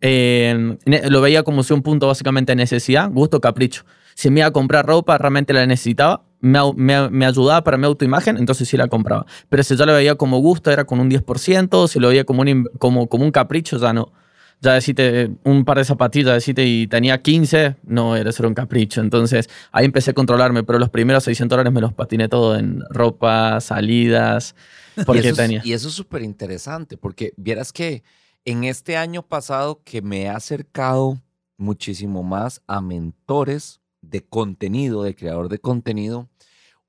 [0.00, 3.84] eh, lo veía como si un punto básicamente de necesidad, gusto, capricho.
[4.14, 7.86] Si me iba a comprar ropa, realmente la necesitaba, me, me- me ayudaba para mi
[7.86, 9.24] autoimagen, entonces sí la compraba.
[9.48, 12.42] Pero si yo lo veía como gusto, era con un 10%, si lo veía como
[12.42, 14.12] un, como, como un capricho, ya no.
[14.60, 19.00] Ya decirte un par de zapatillas, decirte y tenía 15, no, era solo un capricho.
[19.00, 22.80] Entonces ahí empecé a controlarme, pero los primeros 600 dólares me los patiné todo en
[22.90, 24.54] ropa, salidas,
[24.96, 25.60] y porque eso es- tenía.
[25.64, 28.04] y eso es súper interesante, porque vieras que
[28.44, 31.20] en este año pasado que me he acercado
[31.56, 33.80] muchísimo más a mentores
[34.12, 36.28] de contenido, de creador de contenido,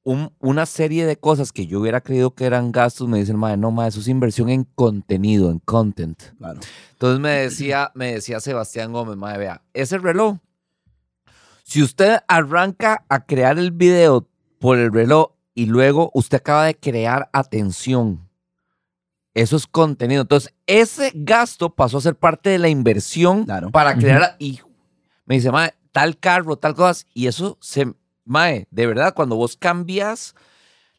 [0.04, 3.58] un- una serie de cosas que yo hubiera creído que eran gastos, me dicen, madre,
[3.58, 6.22] no, madre, eso es inversión en contenido, en content.
[6.38, 6.60] Claro.
[6.92, 10.38] Entonces me decía, me decía Sebastián Gómez, madre, vea, ese reloj,
[11.64, 14.28] si usted arranca a crear el video
[14.60, 18.28] por el reloj y luego usted acaba de crear atención,
[19.34, 20.22] eso es contenido.
[20.22, 23.72] Entonces, ese gasto pasó a ser parte de la inversión Claro.
[23.72, 24.36] para crear.
[24.38, 24.60] Y
[25.26, 27.08] me dice, mae, tal carro, tal cosas.
[27.14, 27.94] Y eso se.
[28.26, 30.36] Mae, de verdad, cuando vos cambias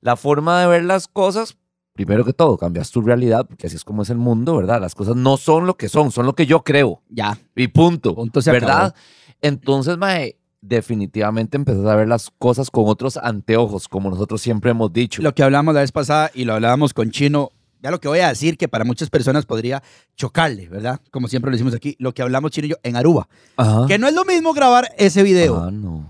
[0.01, 1.57] la forma de ver las cosas,
[1.95, 4.81] primero que todo, cambias tu realidad, porque así es como es el mundo, ¿verdad?
[4.81, 7.03] Las cosas no son lo que son, son lo que yo creo.
[7.09, 7.39] Ya.
[7.55, 8.15] Y punto.
[8.15, 8.87] Punto se ¿Verdad?
[8.87, 8.95] acabó.
[9.41, 14.93] Entonces, mae, definitivamente empezás a ver las cosas con otros anteojos, como nosotros siempre hemos
[14.93, 15.23] dicho.
[15.23, 17.51] Lo que hablamos la vez pasada y lo hablábamos con Chino,
[17.85, 19.83] ya lo que voy a decir que para muchas personas podría
[20.17, 21.01] chocarle, ¿verdad?
[21.11, 23.29] Como siempre lo decimos aquí, lo que hablamos Chino y yo en Aruba.
[23.59, 23.85] Ajá.
[23.87, 26.09] Que no es lo mismo grabar ese video Ah, no.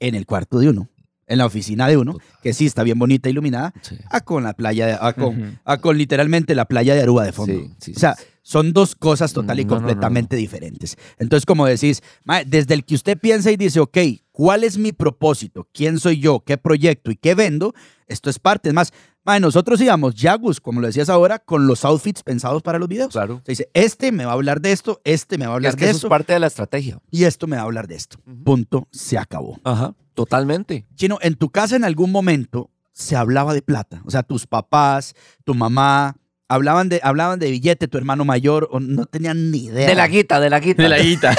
[0.00, 0.88] en el cuarto de uno,
[1.28, 3.96] en la oficina de uno, que sí está bien bonita, iluminada, Sí.
[4.10, 5.56] a con la playa, de, a, con, Ujú.
[5.64, 7.54] a con literalmente la playa de Aruba de fondo.
[7.54, 9.86] Sí, sí, o sea, son dos cosas total y No, no, no, no.
[9.86, 10.96] completamente diferentes.
[11.20, 12.02] Entonces, como decís,
[12.46, 13.96] desde el que usted piensa y dice, ok,
[14.34, 15.68] ¿cuál es mi propósito?
[15.72, 16.40] ¿Quién soy yo?
[16.40, 17.12] ¿Qué proyecto?
[17.12, 17.72] ¿Y qué vendo?
[18.08, 18.68] Esto es parte.
[18.70, 18.92] Es más,
[19.40, 23.12] nosotros íbamos, Jagus, como lo decías ahora, con los outfits pensados para los videos.
[23.12, 23.36] Claro.
[23.36, 25.70] O sea, dice, este me va a hablar de esto, este me va a hablar
[25.70, 26.98] Es que de eso esto, es parte de la estrategia.
[27.10, 28.18] y esto me va a hablar de esto.
[28.44, 29.60] Punto, se acabó.
[29.62, 29.94] Ajá.
[30.14, 30.84] Totalmente.
[30.96, 34.02] Chino, en tu casa en algún momento se hablaba de plata.
[34.04, 36.16] O sea, tus papás, tu mamá,
[36.48, 39.88] hablaban de, hablaban de billete, tu hermano mayor, o no tenían ni idea.
[39.88, 40.82] De la guita, de la guita.
[40.82, 41.34] De la guita.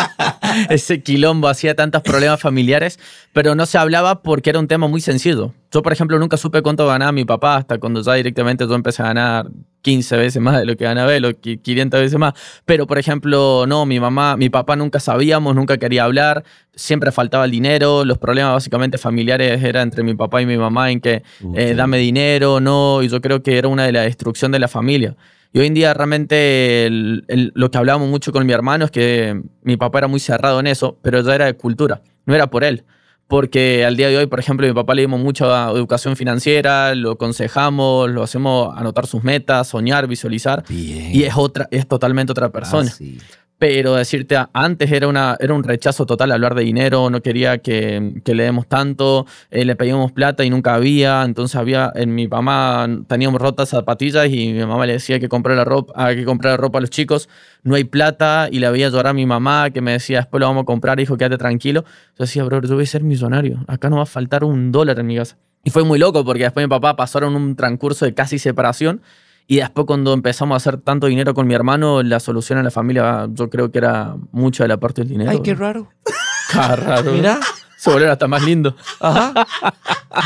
[0.70, 2.98] Ese quilombo hacía tantos problemas familiares,
[3.32, 5.54] pero no se hablaba porque era un tema muy sencillo.
[5.72, 9.02] Yo, por ejemplo, nunca supe cuánto ganaba mi papá hasta cuando ya directamente yo empecé
[9.02, 9.50] a ganar
[9.82, 12.34] 15 veces más de lo que ganaba él, o qui- 500 veces más.
[12.66, 17.44] Pero, por ejemplo, no, mi mamá, mi papá nunca sabíamos, nunca quería hablar, siempre faltaba
[17.46, 21.22] el dinero, los problemas básicamente familiares eran entre mi papá y mi mamá en que
[21.54, 24.68] eh, dame dinero, no, y yo creo que era una de la destrucción de la
[24.68, 25.16] familia.
[25.52, 28.90] Y hoy en día realmente el- el- lo que hablábamos mucho con mi hermano es
[28.90, 32.48] que mi papá era muy cerrado en eso, pero ya era de cultura, no era
[32.48, 32.84] por él.
[33.30, 36.94] Porque al día de hoy, por ejemplo, a mi papá le dimos mucha educación financiera,
[36.96, 40.64] lo aconsejamos, lo hacemos anotar sus metas, soñar, visualizar.
[40.68, 41.14] Bien.
[41.14, 42.90] Y es otra, es totalmente otra persona.
[42.92, 43.18] Ah, sí.
[43.60, 48.22] Pero decirte, antes era, una, era un rechazo total hablar de dinero, no quería que,
[48.24, 52.88] le demos tanto, eh, le pedíamos plata y nunca había, entonces había, en mi mamá
[53.06, 56.58] teníamos rotas zapatillas y mi mamá le decía que comprar la ropa, hay que comprar
[56.58, 57.28] ropa a los chicos,
[57.62, 60.46] no hay plata y le veía llorar a mi mamá que me decía, después lo
[60.46, 61.84] vamos a comprar, hijo, quédate tranquilo.
[62.18, 64.98] Yo decía, bro, yo voy a ser millonario, acá no va a faltar un dólar
[65.00, 65.36] en mi casa.
[65.64, 69.02] Y fue muy loco porque después mi papá pasaron un transcurso de casi separación
[69.50, 72.70] y después cuando empezamos a hacer tanto dinero con mi hermano, la solución a la
[72.70, 75.28] familia yo creo que era mucho de la parte del dinero.
[75.28, 75.92] Ay, qué raro.
[76.52, 77.10] Qué raro.
[77.10, 77.40] Mira.
[77.76, 78.76] Se volvió hasta más lindo.
[79.00, 79.34] Ajá.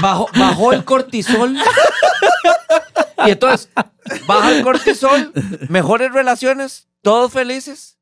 [0.03, 1.57] Bajó, bajó el cortisol.
[3.27, 3.71] Y entonces,
[4.27, 5.33] baja el cortisol,
[5.71, 7.97] mejores relaciones, todos felices.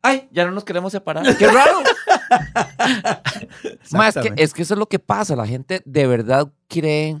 [0.00, 1.36] Ay, ya no nos queremos separar.
[1.36, 1.82] ¡Qué raro!
[3.90, 5.34] Ma, es, que, es que eso es lo que pasa.
[5.34, 7.20] La gente de verdad cree.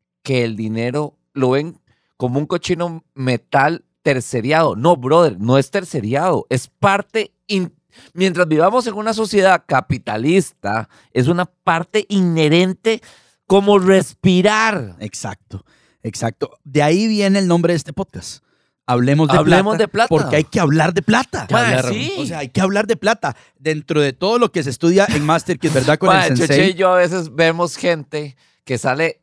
[0.23, 1.79] Que el dinero lo ven
[2.17, 4.75] como un cochino metal terceriado.
[4.75, 7.73] No, brother, no es terceriado, es parte in-
[8.13, 13.01] Mientras vivamos en una sociedad capitalista, es una parte inherente
[13.47, 14.95] como respirar.
[14.99, 15.65] Exacto,
[16.03, 16.57] exacto.
[16.63, 18.43] De ahí viene el nombre de este podcast.
[18.87, 19.83] Hablemos de Hablemos plata.
[19.83, 20.07] de plata.
[20.09, 21.47] Porque hay que hablar de plata.
[21.47, 21.89] que hablar.
[21.93, 22.13] sí.
[22.17, 23.35] O sea, hay que hablar de plata.
[23.57, 26.71] Dentro de todo lo que se estudia en Master, que es verdad con el sensei.
[26.71, 29.20] y yo a veces vemos gente que sale,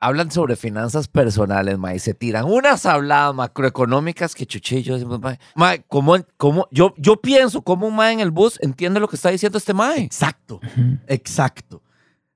[0.00, 4.46] hablan sobre finanzas personales, ma, y se tiran unas habladas macroeconómicas que
[4.94, 8.98] decimos, ma, ma, ¿cómo, cómo- yo, yo pienso cómo un ma en el bus entiende
[8.98, 10.00] lo que está diciendo este mae.
[10.00, 10.60] Exacto,
[11.06, 11.82] exacto,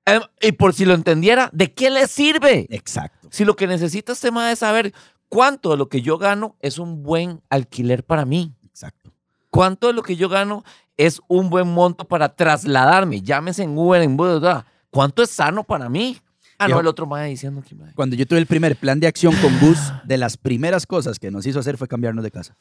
[0.07, 2.67] Em, y por si lo entendiera, ¿de qué le sirve?
[2.69, 3.27] exacto.
[3.31, 4.93] Si lo que necesita este mae es saber
[5.29, 8.53] cuánto de lo que yo gano es un buen alquiler para mí.
[8.63, 9.11] Exacto.
[9.49, 10.63] ¿Cuánto de lo que yo gano
[10.95, 13.21] es un buen monto para trasladarme?
[13.21, 14.63] Llámese en Uber, en Uber.
[14.91, 16.17] ¿Cuánto es sano para mí?
[16.57, 17.93] Ah, no, el otro mae diciendo que mae.
[17.93, 21.31] Cuando yo tuve el primer plan de acción con Gus, de las primeras cosas que
[21.31, 22.55] nos hizo hacer fue cambiarnos de casa.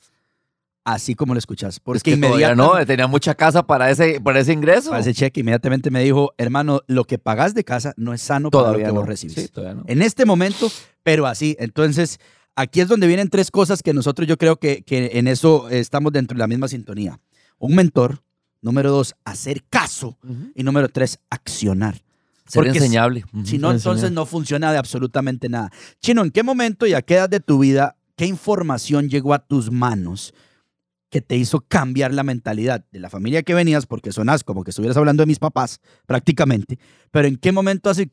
[0.85, 1.81] Así como lo escuchas.
[1.81, 4.91] Porque Es que inmediatamente, no, tenía mucha casa para ese, para ese ingreso.
[4.91, 8.51] para ese cheque, inmediatamente me dijo, hermano, lo que pagas de casa no es sano
[8.51, 9.01] para todavía lo que no.
[9.01, 9.35] vos recibes.
[9.35, 9.85] Sí, todavía no.
[9.87, 10.71] En este momento,
[11.03, 11.57] pero así.
[11.59, 12.19] Entonces,
[12.55, 16.13] aquí es donde vienen tres cosas que nosotros yo creo que, que en eso estamos
[16.13, 17.19] dentro de la misma sintonía.
[17.59, 18.23] Un mentor.
[18.61, 20.19] Número dos, hacer caso.
[20.23, 20.53] Ujú.
[20.55, 22.03] Y número tres, accionar.
[22.47, 23.25] Ser Porque enseñable.
[23.45, 25.71] Si no, entonces no funciona de absolutamente nada.
[26.01, 29.39] Chino, ¿en qué momento y a qué edad de tu vida, qué información llegó a
[29.39, 30.35] tus manos
[31.11, 33.87] que te hizo cambiar la mentalidad de la familia que venías?
[33.87, 36.79] Porque sonas como que estuvieras hablando de mis papás, prácticamente.
[37.11, 38.11] Pero ¿en qué momento hace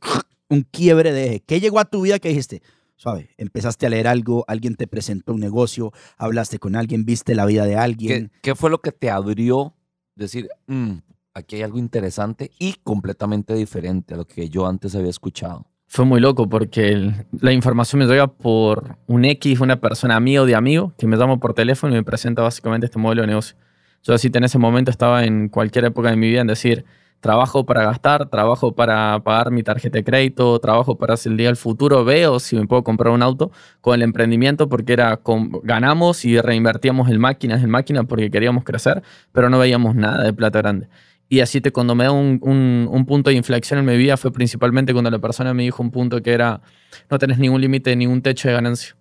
[0.49, 1.39] un quiebre de eje?
[1.45, 2.61] ¿Qué llegó a tu vida que dijiste?
[2.95, 7.45] Suave, empezaste a leer algo, alguien te presentó un negocio, hablaste con alguien, viste la
[7.47, 8.31] vida de ¿Qué, alguien.
[8.43, 9.73] qué fue lo que te abrió
[10.15, 10.99] decir, "Mm,
[11.33, 15.65] aquí hay algo interesante y completamente diferente a lo que yo antes había escuchado?
[15.87, 20.45] Fue muy loco porque el- la información me llega por un X, una persona amigo
[20.45, 23.57] de amigo, que me llama por teléfono y me presenta básicamente este modelo de negocio.
[24.03, 26.85] Yo así en ese momento estaba en cualquier época de mi vida en decir,
[27.19, 31.47] trabajo para gastar, trabajo para pagar mi tarjeta de crédito, trabajo para hacer el día
[31.47, 35.51] del futuro, veo si me puedo comprar un auto con el emprendimiento porque era con-
[35.63, 40.33] ganamos y reinvertíamos en máquinas, en máquinas porque queríamos crecer, pero no veíamos nada de
[40.33, 40.87] plata grande.
[41.33, 44.17] Y así te, cuando me da un, un- un punto de inflexión en mi vida
[44.17, 46.59] fue principalmente cuando la persona me dijo un punto que era,
[47.09, 48.97] no tenés ningún límite, ningún techo de ganancia.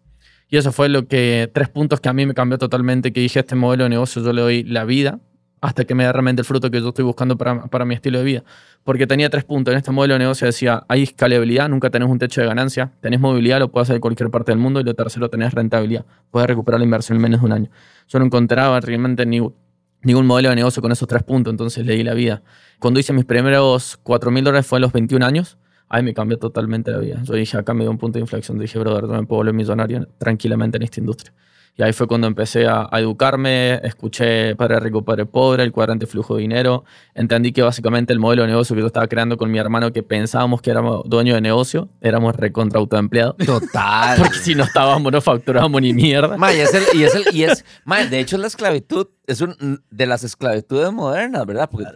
[0.48, 3.40] Y eso fue lo que, tres puntos que a mí me cambió totalmente, que dije,
[3.40, 5.18] este modelo de negocio yo le doy la vida
[5.60, 8.18] hasta que me dé realmente el fruto que yo estoy buscando para, para mi estilo
[8.18, 8.44] de vida.
[8.84, 9.72] Porque tenía tres puntos.
[9.72, 13.18] En este modelo de negocio decía, hay escalabilidad, nunca tenés un techo de ganancia, tenés
[13.18, 16.46] movilidad, lo puedes hacer en cualquier parte del mundo, y lo tercero, tenés rentabilidad, puedes
[16.46, 17.70] recuperar la inversión en menos de un año.
[18.06, 19.52] Yo no encontraba realmente ningún,
[20.02, 22.42] ningún modelo de negocio con esos tres puntos, entonces le di la vida.
[22.78, 25.58] Cuando hice mis primeros 4 mil dólares fue a los 21 años,
[25.88, 27.22] ahí me cambió totalmente la vida.
[27.24, 29.54] Yo dije, acá me dio un punto de inflexión, dije, brother, yo me puedo volver
[29.54, 31.34] millonario tranquilamente en esta industria.
[31.76, 36.06] Y ahí fue cuando empecé a, a educarme, escuché Padre Rico, Padre Pobre, el cuadrante
[36.06, 39.50] flujo de dinero, entendí que básicamente el modelo de negocio que yo estaba creando con
[39.50, 43.36] mi hermano, que pensábamos que éramos dueños de negocio, éramos recontra autoempleados.
[43.38, 44.18] Total.
[44.22, 46.36] Porque si no estábamos, no facturábamos ni mierda.
[46.36, 49.40] Ma, y es el, y es el, y es, ma, de hecho la esclavitud es
[49.40, 51.68] un, de las esclavitudes modernas, ¿verdad?
[51.70, 51.86] Porque,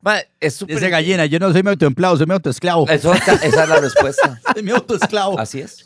[0.00, 0.76] ma, es súper...
[0.76, 2.88] Dice gallina, yo no soy mi autoempleado, soy mi autoesclavo.
[2.88, 4.40] Eso esa es la respuesta.
[4.54, 5.38] Soy mi autoesclavo.
[5.38, 5.84] Así es.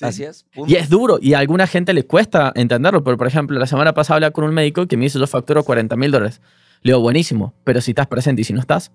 [0.00, 0.44] Así es.
[0.54, 0.72] punto.
[0.72, 3.92] Y es duro, y a alguna gente le cuesta entenderlo, pero por ejemplo, la semana
[3.92, 6.40] pasada hablé con un médico que me dice, yo facturo 40 mil dólares.
[6.82, 8.90] Le digo, buenísimo, pero si estás presente y si no estás,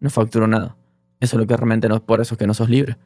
[0.00, 0.76] no facturo nada.
[1.20, 2.96] Eso es lo que realmente no es por eso es que no sos libre.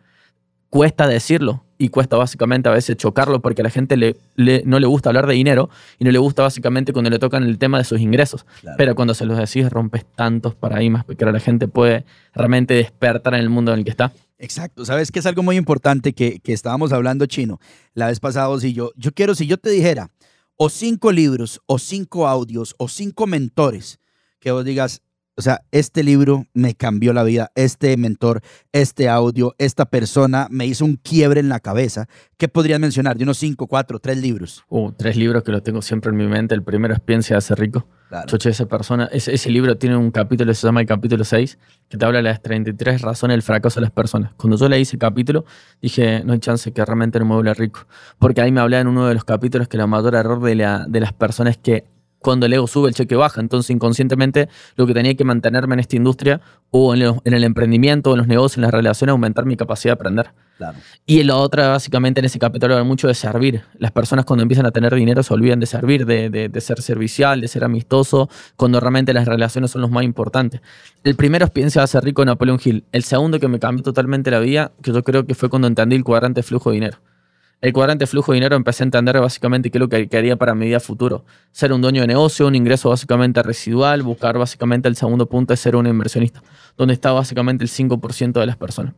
[0.70, 4.78] Cuesta decirlo y cuesta básicamente a veces chocarlo porque a la gente le, le- no
[4.78, 7.78] le gusta hablar de dinero y no le gusta básicamente cuando le tocan el tema
[7.78, 8.46] de sus ingresos.
[8.60, 8.76] Claro.
[8.78, 13.34] Pero cuando se los decís rompes tantos paradigmas porque ahora la gente puede realmente despertar
[13.34, 14.12] en el mundo en el que está.
[14.38, 17.60] Exacto, sabes que es algo muy importante que, que estábamos hablando chino
[17.94, 20.10] la vez pasada, si yo, yo quiero, si yo te dijera
[20.56, 23.98] o cinco libros, o cinco audios, o cinco mentores
[24.40, 25.02] que vos digas,
[25.36, 28.40] o sea, este libro me cambió la vida, este mentor,
[28.72, 32.06] este audio, esta persona me hizo un quiebre en la cabeza.
[32.36, 33.16] ¿Qué podrías mencionar?
[33.16, 34.64] De unos cinco, cuatro, tres libros.
[34.68, 36.54] Uh, tres libros que los tengo siempre en mi mente.
[36.54, 37.86] El primero es Piensa y hace rico.
[38.08, 38.26] Claro.
[38.28, 39.08] Choche, esa persona.
[39.10, 42.24] Ese, ese libro tiene un capítulo, se llama el capítulo 6, que te habla de
[42.24, 44.32] las 33 razones del fracaso de las personas.
[44.36, 45.44] Cuando yo leí ese capítulo,
[45.82, 47.86] dije, no hay chance que realmente no me vuelva rico.
[48.20, 50.86] Porque ahí me hablaba en uno de los capítulos que el mayor error de, la,
[50.86, 51.93] de las personas es que
[52.24, 53.40] cuando el ego sube, el cheque baja.
[53.40, 57.44] Entonces, inconscientemente, lo que tenía que mantenerme en esta industria o en, lo- en el
[57.44, 60.30] emprendimiento, en los negocios, en las relaciones, aumentar mi capacidad de aprender.
[60.56, 60.78] Claro.
[61.06, 63.62] Y la otra, básicamente, en ese capítulo habla mucho de servir.
[63.78, 66.80] Las personas cuando empiezan a tener dinero se olvidan de servir, de, de- de ser
[66.80, 70.60] servicial, de ser amistoso, cuando realmente las relaciones son los más importantes.
[71.04, 72.84] El primero es Piensa hacer rico de Napoleon Hill.
[72.92, 75.94] El segundo que me cambió totalmente la vida, que yo creo que fue cuando entendí
[75.96, 76.98] el cuadrante flujo de dinero.
[77.64, 80.54] El cuadrante flujo de dinero empecé a entender básicamente qué es lo que quería para
[80.54, 81.24] mi vida futuro.
[81.50, 85.60] Ser un dueño de negocio, un ingreso básicamente residual, buscar básicamente el segundo punto es
[85.60, 86.42] ser un inversionista,
[86.76, 88.92] donde está básicamente el 5% de las personas.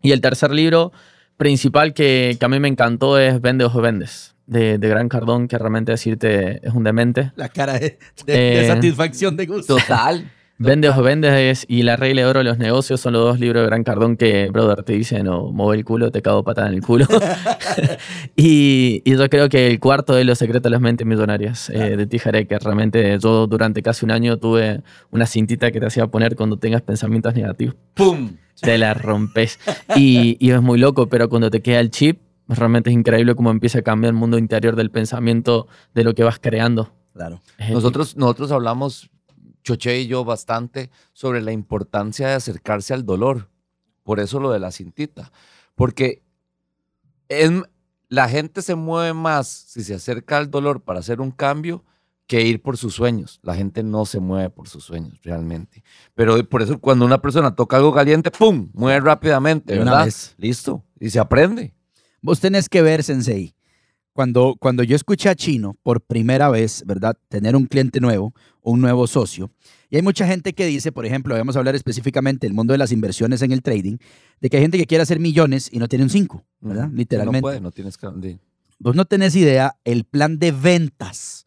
[0.00, 0.90] Y el tercer libro
[1.36, 5.46] principal que, que a mí me encantó es Vende o Vendes, de, de Gran Cardón,
[5.46, 7.32] que realmente decirte es un demente.
[7.36, 9.76] La cara de, de- de Eh, satisfacción de gusto.
[9.76, 10.32] Total.
[10.60, 13.62] Vende o vendes y la regla de oro de los negocios son los dos libros
[13.62, 16.74] de Gran Cardón que, brother, te dicen o mueve el culo, te cago patada en
[16.74, 17.06] el culo.
[18.36, 21.96] y, y yo creo que el cuarto de los secretos de las mentes millonarias eh,
[21.96, 26.08] de Tijaré, que realmente yo durante casi un año tuve una cintita que te hacía
[26.08, 27.76] poner cuando tengas pensamientos negativos.
[27.94, 28.36] ¡Pum!
[28.60, 29.60] Te la rompes.
[29.94, 33.52] Y, y es muy loco, pero cuando te queda el chip, realmente es increíble cómo
[33.52, 36.92] empieza a cambiar el mundo interior del pensamiento de lo que vas creando.
[37.12, 37.40] Claro.
[37.56, 39.10] Es Nosotros, nosotros hablamos,
[39.68, 43.50] Choche y yo, bastante sobre la importancia de acercarse al dolor.
[44.02, 45.30] Por eso lo de la cintita.
[45.74, 46.22] Porque
[47.28, 47.50] es-
[48.08, 51.84] la gente se mueve más si se acerca al dolor para hacer un cambio
[52.26, 53.40] que ir por sus sueños.
[53.42, 55.82] La gente no se mueve por sus sueños realmente.
[56.14, 58.70] Pero por eso cuando una persona toca algo caliente, ¡pum!
[58.72, 60.04] Mueve rápidamente, una ¿verdad?
[60.06, 60.34] vez.
[60.38, 60.82] Listo.
[60.98, 61.74] Y se aprende.
[62.22, 63.54] Vos tenés que ver, Sensei,
[64.18, 67.16] cuando, cuando yo escuché a Chino por primera vez, ¿verdad?
[67.28, 69.52] Tener un cliente nuevo, un nuevo socio.
[69.90, 72.78] Y hay mucha gente que dice, por ejemplo, vamos a hablar específicamente del mundo de
[72.78, 73.98] las inversiones en el trading,
[74.40, 76.90] de que hay gente que quiere hacer millones y no tiene un 5, ¿verdad?
[76.92, 77.38] Literalmente.
[77.38, 77.96] No puede, no tienes.
[78.80, 81.46] Vos no tenés idea el plan de ventas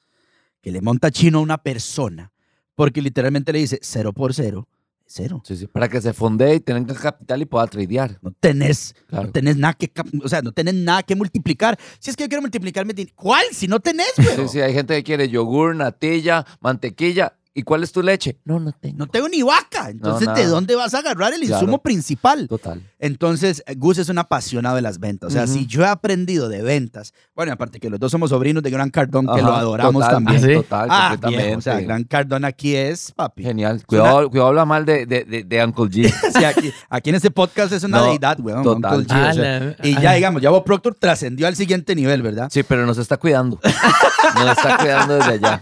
[0.61, 2.31] que le monta Chino a una persona,
[2.75, 4.69] porque literalmente le dice cero por cero,
[5.11, 5.41] cero.
[5.45, 8.17] Sí, sí, para que se fondee y tenga el capital y pueda tradear.
[8.21, 9.25] No tenés, Claro.
[9.27, 9.91] no tenés nada que,
[10.23, 11.77] o sea, no tenés nada que multiplicar.
[11.99, 13.43] Si es que yo quiero multiplicar mi dinero, ¿cuál?
[13.51, 14.35] Si no tenés, güey.
[14.35, 17.33] Sí, sí, hay gente que quiere yogur, natilla, mantequilla.
[17.53, 18.37] ¿Y cuál es tu leche?
[18.45, 18.97] No, no tengo.
[18.97, 19.89] No tengo ni vaca.
[19.89, 21.55] Entonces, ¿de dónde vas a agarrar el Claro.
[21.61, 22.47] insumo principal?
[22.47, 22.81] Total.
[22.97, 25.27] Entonces, Gus es un apasionado de las ventas.
[25.27, 28.63] O sea, si yo he aprendido de ventas, bueno, aparte que los dos somos sobrinos
[28.63, 30.37] de Gran Cardón, que Ajá, lo adoramos total, también.
[30.43, 30.53] ¿Ah, sí?
[30.55, 31.55] Total, Ah, completamente.
[31.57, 33.43] o sea, Gran Cardón aquí es, papi.
[33.43, 33.83] Genial.
[33.85, 36.13] Cuidado, cuidado habla mal de, de, de, de Uncle G.
[36.37, 38.63] Sí, aquí, aquí en este podcast es una No, deidad, weón.
[38.63, 38.99] total.
[38.99, 42.21] Uncle G, o sea, la- y ya, digamos, ya Bob Proctor trascendió al siguiente nivel,
[42.21, 42.47] ¿verdad?
[42.49, 43.59] Sí, pero nos está cuidando.
[44.35, 45.61] Nos está cuidando desde allá.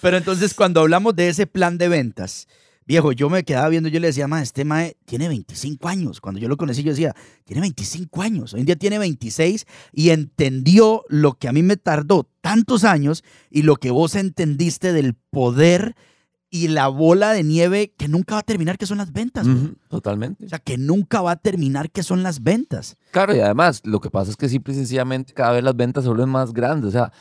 [0.00, 2.46] Pero entonces, cuando hablamos de ese plan de ventas,
[2.86, 6.20] viejo, yo me quedaba viendo, yo le decía, ma, este mae tiene 25 años.
[6.20, 8.54] Cuando yo lo conocí, yo decía, tiene 25 años.
[8.54, 13.24] Hoy en día tiene 26 y entendió lo que a mí me tardó tantos años
[13.50, 15.94] y lo que vos entendiste del poder
[16.50, 19.46] y la bola de nieve que nunca va a terminar, que son las ventas.
[19.46, 19.58] güey.
[19.58, 20.46] Ujú, Totalmente.
[20.46, 22.96] O sea, que nunca va a terminar, que son las ventas.
[23.10, 26.04] Claro, y además, lo que pasa es que simple y sencillamente cada vez las ventas
[26.04, 26.88] se vuelven más grandes.
[26.88, 27.12] O sea,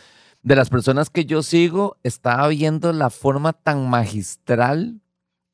[0.48, 5.02] de las personas que yo sigo, estaba viendo la forma tan magistral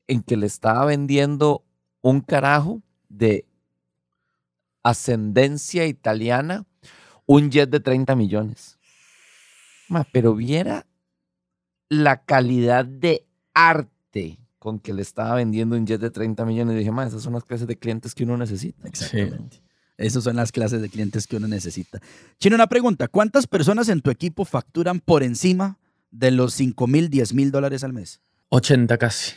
[0.05, 1.65] en que le estaba vendiendo
[2.01, 3.47] un carajo de
[4.83, 6.67] ascendencia italiana
[7.25, 8.77] un jet de 30 millones.
[9.89, 10.85] Ma, pero viera
[11.89, 13.25] la calidad de
[13.55, 16.75] arte con que le estaba vendiendo un jet de 30 millones.
[16.75, 18.87] Y dije, ma, esas son las clases de clientes que uno necesita.
[18.87, 19.63] Exactamente.
[20.03, 21.99] Esas son las clases de clientes que uno necesita.
[22.39, 23.07] Chino, una pregunta.
[23.07, 25.77] ¿Cuántas personas en tu equipo facturan por encima
[26.11, 28.21] de los 5 mil, 10 mil dólares al mes?
[28.49, 29.33] 80 casi.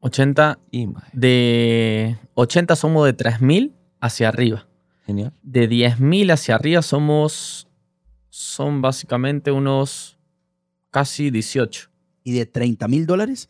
[0.00, 4.66] 80 Y, de 80 somos de 3000 hacia arriba.
[5.06, 5.32] genial.
[5.42, 7.66] De 10.000 hacia arriba somos
[8.28, 10.18] son básicamente unos
[10.90, 11.90] casi 18
[12.22, 13.48] ¿Y de 30 mil dólares?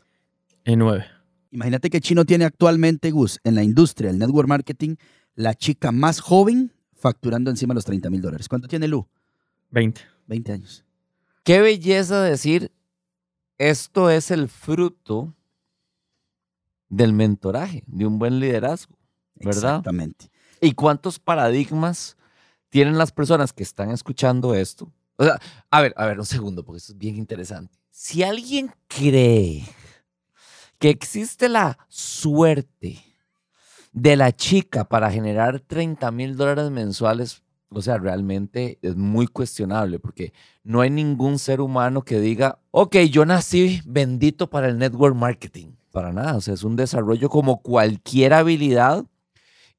[0.64, 1.04] en 9.
[1.50, 4.96] Imagínate que Chino tiene actualmente, Gus, en la industria del network marketing,
[5.34, 8.48] la chica más joven facturando encima de los 30 mil dólares.
[8.48, 9.06] ¿Cuánto tiene Lu?
[9.70, 10.00] 20.
[10.26, 10.84] 20 años.
[11.42, 12.72] Qué belleza decir,
[13.58, 15.34] esto es el fruto
[16.88, 18.96] del mentoraje, de un buen liderazgo,
[19.34, 19.76] ¿verdad?
[19.76, 20.30] Exactamente.
[20.60, 22.16] ¿Y cuántos paradigmas
[22.70, 25.38] tienen las personas que están escuchando esto O sea,
[25.70, 27.78] a ver, a ver, un segundo, porque esto es bien interesante.
[27.90, 29.64] Si alguien cree
[30.78, 33.13] que existe la suerte
[33.94, 40.00] de la chica para generar 30 mil dólares mensuales, o sea, realmente es muy cuestionable
[40.00, 40.32] porque
[40.64, 45.76] no hay ningún ser humano que diga, ok, yo nací bendito para el network marketing.
[45.92, 49.04] Para nada, o sea, es un desarrollo como cualquier habilidad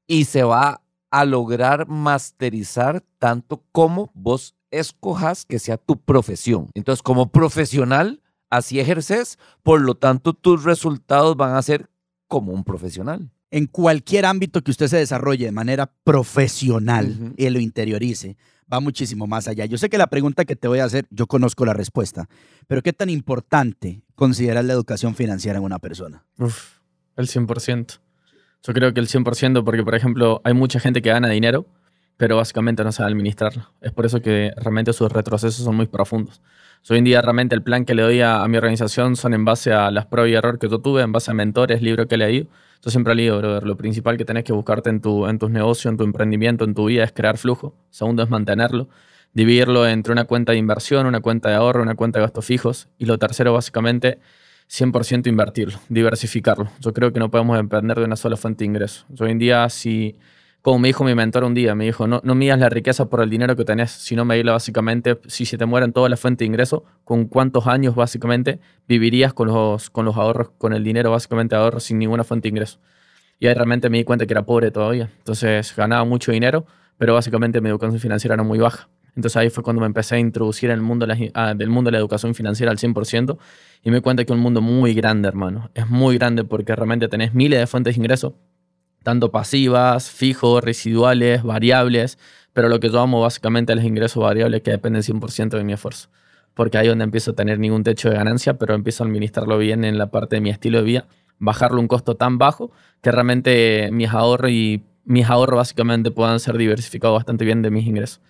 [0.08, 6.70] y se va a lograr masterizar tanto como vos escojas que sea tu profesión.
[6.74, 11.90] Entonces, como profesional, así ejerces, por lo tanto, tus resultados van a ser
[12.28, 13.30] como un profesional.
[13.56, 18.36] En cualquier ámbito que usted se desarrolle de manera profesional y lo interiorice,
[18.72, 19.64] va muchísimo más allá.
[19.64, 22.28] Yo sé que la pregunta que te voy a hacer, yo conozco la respuesta,
[22.68, 26.26] pero ¿qué tan importante consideras la educación financiera en una persona?
[26.38, 26.80] Uf,
[27.16, 28.00] el 100%.
[28.62, 31.66] Yo creo que el 100% porque, por ejemplo, hay mucha gente que gana dinero,
[32.18, 33.72] pero básicamente no sabe administrarlo.
[33.80, 36.42] Es por eso que realmente sus retrocesos son muy profundos.
[36.88, 39.74] Hoy en día realmente el plan que le doy a, mi organización son en base
[39.74, 42.46] a las pruebas y errores que yo tuve, en base a mentores, libros que leído.
[42.84, 45.92] Yo siempre digo, brother, lo principal que tenés que buscarte en, tu, en tus negocios,
[45.92, 47.74] en tu emprendimiento, en tu vida es crear flujo.
[47.90, 48.88] Segundo es mantenerlo.
[49.34, 52.88] Dividirlo entre una cuenta de inversión, una cuenta de ahorro, una cuenta de gastos fijos.
[53.00, 54.20] Y lo tercero, básicamente,
[54.70, 56.70] 100% invertirlo, diversificarlo.
[56.82, 59.06] Yo creo que no podemos depender de una sola fuente de ingreso.
[59.20, 60.18] Hoy en día, si
[60.66, 63.22] como me dijo mi mentor un día, me dijo, no, no midas la riqueza por
[63.22, 66.46] el dinero que tenés, sino medirla básicamente, si se te mueren todas las fuentes de
[66.48, 71.56] ingreso, con cuántos años básicamente vivirías con los, con los ahorros, con el dinero básicamente
[71.56, 72.80] ahorros sin ninguna fuente de ingreso.
[73.38, 75.12] Y ahí realmente me di cuenta que era pobre todavía.
[75.20, 76.66] Entonces ganaba mucho dinero,
[76.98, 78.90] pero básicamente mi educación financiera era muy baja.
[79.16, 81.70] Entonces ahí fue cuando me empecé a introducir en el mundo de la, ah, del
[81.70, 83.38] mundo la educación financiera al 100%
[83.84, 85.70] y me di cuenta que es un mundo muy grande, hermano.
[85.76, 88.36] Es muy grande porque realmente tenés miles de fuentes de ingreso,
[89.06, 92.18] tanto pasivas, fijos, residuales, variables,
[92.54, 95.74] pero lo que yo amo básicamente es los ingresos variables que dependen 100% de mi
[95.74, 96.10] esfuerzo,
[96.56, 99.60] porque ahí es donde empiezo a tener ningún techo de ganancia, pero empiezo a administrarlo
[99.60, 103.12] bien en la parte de mi estilo de vida, bajarlo un costo tan bajo que
[103.12, 108.22] realmente mis ahorros y mis ahorros básicamente puedan ser diversificados bastante bien de mis ingresos.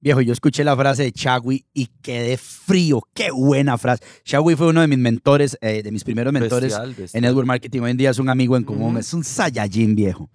[0.00, 3.00] Viejo, yo escuché la frase de Chagui y quedé frío.
[3.14, 4.04] Qué buena frase.
[4.24, 7.10] Chagui fue uno de mis mentores, eh, de mis primeros mentores Bestial, bestial.
[7.18, 7.80] en Network Marketing.
[7.80, 10.30] Hoy en día es un amigo en común, es un Saiyajin viejo.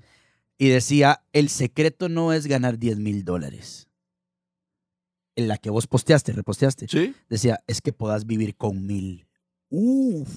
[0.57, 3.87] Y decía, el secreto no es ganar 10 mil dólares.
[5.35, 6.87] En la que vos posteaste, reposteaste.
[6.87, 7.15] Sí.
[7.29, 9.25] Decía, es que puedas vivir con mil.
[9.69, 10.27] Uf.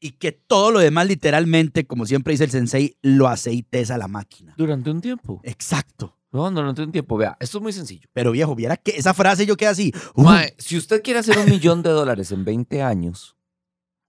[0.00, 4.08] Y que todo lo demás, literalmente, como siempre dice el sensei, lo aceites a la
[4.08, 4.54] máquina.
[4.56, 5.40] Durante un tiempo.
[5.44, 6.17] Exacto.
[6.30, 7.16] No, durante un tiempo.
[7.16, 8.08] Vea, esto es muy sencillo.
[8.12, 9.92] Pero viejo, viera que esa frase yo quedé así.
[10.14, 13.36] uf, Mae, si usted quiere hacer un millón de dólares en 20 años,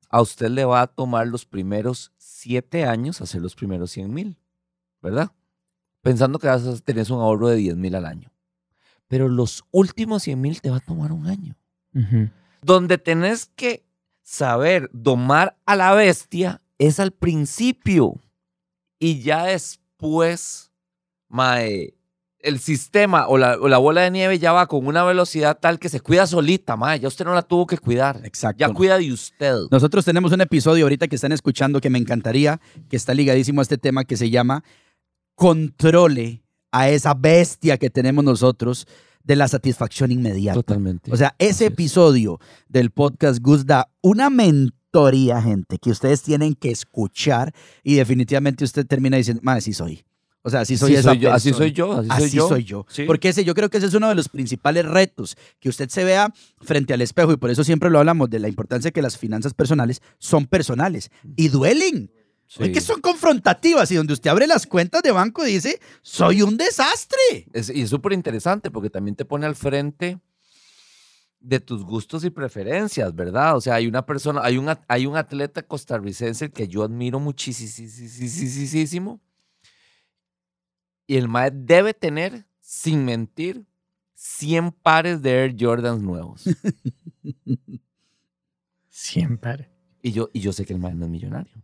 [0.09, 4.38] a usted le va a tomar los primeros 7 años hacer los primeros 100 mil,
[5.01, 5.32] ¿verdad?
[6.01, 8.32] Pensando que vas a tener un ahorro de 10 mil al año.
[9.07, 11.55] Pero los últimos 100 mil te va a tomar un año.
[12.61, 13.84] Donde tenés que
[14.22, 18.22] saber domar a la bestia es al principio.
[18.99, 20.72] Y ya después,
[21.28, 21.99] mae,
[22.42, 25.78] el sistema o la, o la bola de nieve ya va con una velocidad tal
[25.80, 27.00] que se cuida solita, mae.
[27.00, 28.22] Ya usted no la tuvo que cuidar.
[28.24, 28.60] Exacto.
[28.60, 29.56] Ya cuida de usted.
[29.72, 33.64] Nosotros tenemos un episodio ahorita que están escuchando que me encantaría, que está ligadísimo a
[33.64, 34.64] este tema que se llama
[35.36, 38.88] Controle a esa bestia que tenemos nosotros
[39.24, 40.56] de la satisfacción inmediata.
[40.56, 41.12] Totalmente.
[41.12, 41.72] O sea, ese Así es.
[41.72, 48.64] episodio del podcast Gus da una mentoría, gente, que ustedes tienen que escuchar y definitivamente
[48.64, 50.04] usted termina diciendo, madre, sí soy.
[50.42, 52.48] O sea, soy Así esa soy yo, así soy yo, así soy yo.
[52.48, 52.86] soy yo.
[52.90, 53.04] Sí.
[53.04, 56.04] Porque ese, yo creo que ese es uno de los principales retos, que usted se
[56.06, 59.18] vea frente al espejo y por eso siempre lo hablamos de la importancia que las
[59.18, 62.12] finanzas personales son personales y duelen.
[62.48, 62.64] Sí.
[62.64, 66.58] Es que son confrontativas y donde usted abre las cuentas de banco dice, soy un
[66.58, 67.48] desastre.
[67.54, 70.20] Es- y es súper interesante porque también te pone al frente
[71.42, 73.56] de tus gustos y preferencias, ¿verdad?
[73.56, 79.20] O sea, hay una persona, hay un, hay un atleta costarricense que yo admiro muchísimo.
[81.10, 83.66] Y el mae debe tener, sin mentir,
[84.14, 86.43] 100 pares de Air Jordans nuevos.
[88.88, 89.72] Siempre.
[90.03, 91.64] Y yo, y yo sé que el mae no es millonario.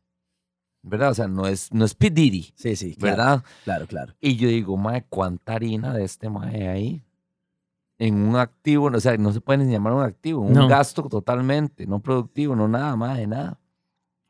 [0.81, 1.11] ¿Verdad?
[1.11, 2.09] O sea, no es, no es P.
[2.09, 3.43] Diddy, Sí, sí, ¿verdad?
[3.65, 4.15] Claro, claro.
[4.19, 7.03] Y yo digo, mae, ¿cuánta harina de este mae hay?
[7.99, 10.67] En un activo, o sea, no se puede ni llamar un activo, un No.
[10.67, 13.59] gasto totalmente, no productivo, no nada, mae, nada.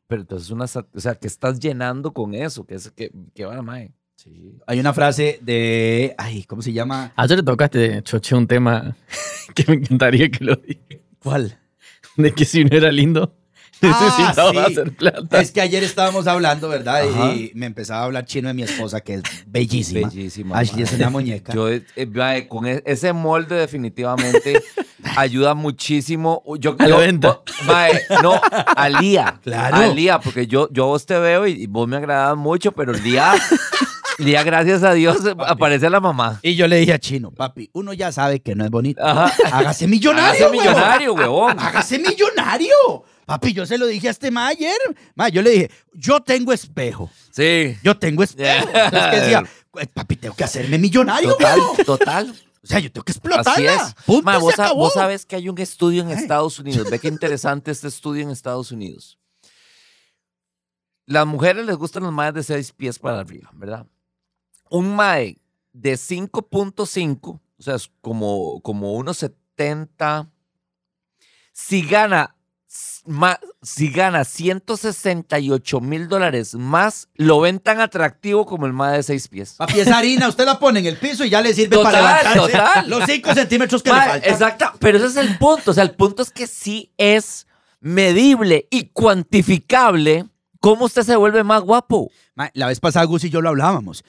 [0.08, 3.62] Pero entonces, una, o sea, que estás llenando con eso, que es que, que va,
[3.62, 3.94] mae.
[4.16, 4.58] Sí.
[4.66, 7.12] Hay una frase de, ay, ¿cómo se llama?
[7.16, 8.96] Ayer tocaste, choché, un tema
[9.54, 10.80] que me encantaría que lo diga.
[11.18, 11.58] ¿Cuál?
[12.16, 13.34] De que si uno era lindo,
[13.82, 14.58] Necesitaba sí.
[14.58, 15.38] hacer plata.
[15.38, 17.02] Es que ayer estábamos hablando, ¿verdad?
[17.06, 17.34] Ajá.
[17.34, 20.08] Y me empezaba a hablar chino de mi esposa, que es bellísima.
[20.08, 20.58] Bellísima.
[20.58, 21.52] Ashley es una muñeca.
[21.52, 24.62] Yo, eh, eh, mae, con e- ese molde definitivamente
[25.16, 26.42] ayuda muchísimo.
[26.58, 27.28] Yo, A la yo- venta.
[27.44, 29.38] vo- mae, no, a Lía.
[29.42, 29.76] Claro.
[29.76, 32.72] A Lía, porque yo, yo a vos te veo y, y vos me agradas mucho,
[32.72, 33.34] pero Lía,
[34.18, 36.40] Lía, gracias a Dios, aparece la mamá.
[36.42, 39.04] Y yo le dije a Chino, papi, uno ya sabe que no es bonito.
[39.04, 39.32] Ajá.
[39.52, 41.58] Hágase millonario, Hágase millonario, huevón.
[41.60, 43.04] Hágase millonario.
[43.26, 44.78] Papi, yo se lo dije a este ma ayer.
[45.14, 47.10] Ma, yo le dije, yo tengo espejo.
[47.30, 47.76] Sí.
[47.82, 48.68] Yo tengo espejo.
[48.74, 51.76] Entonces, que decía, "Pues, papi, tengo que hacerme millonario, Total, weón".
[51.84, 52.34] total.
[52.62, 53.74] O sea, yo tengo que Así explotarla.
[53.74, 53.94] es.
[54.06, 54.76] Punto, Ma, vos, acabó.
[54.76, 56.14] vos sabes que hay un estudio en Ay.
[56.14, 56.88] Estados Unidos.
[56.90, 59.18] Ve qué interesante este estudio en Estados Unidos.
[61.04, 63.86] Las mujeres les gustan los maes de 6 pies para arriba, ¿verdad?
[64.70, 65.38] Un mae
[65.72, 70.30] de 5.5, o sea, es como, como unos 70.
[71.52, 72.36] Si gana,
[73.62, 79.28] si gana 168 mil dólares más, lo ven tan atractivo como el mae de 6
[79.28, 79.54] pies.
[79.54, 82.18] Papi, esa harina usted la pone en el piso y ya le sirve Total, para
[82.32, 82.90] levantarse total.
[82.90, 84.32] los 5 centímetros que le Mae, faltan.
[84.32, 85.70] Exacto, pero ese es el punto.
[85.70, 87.46] O sea, el punto es que sí es
[87.80, 90.26] medible y cuantificable
[90.60, 92.10] cómo usted se vuelve más guapo.
[92.34, 94.04] Mae, la vez pasada Gus y yo lo hablábamos.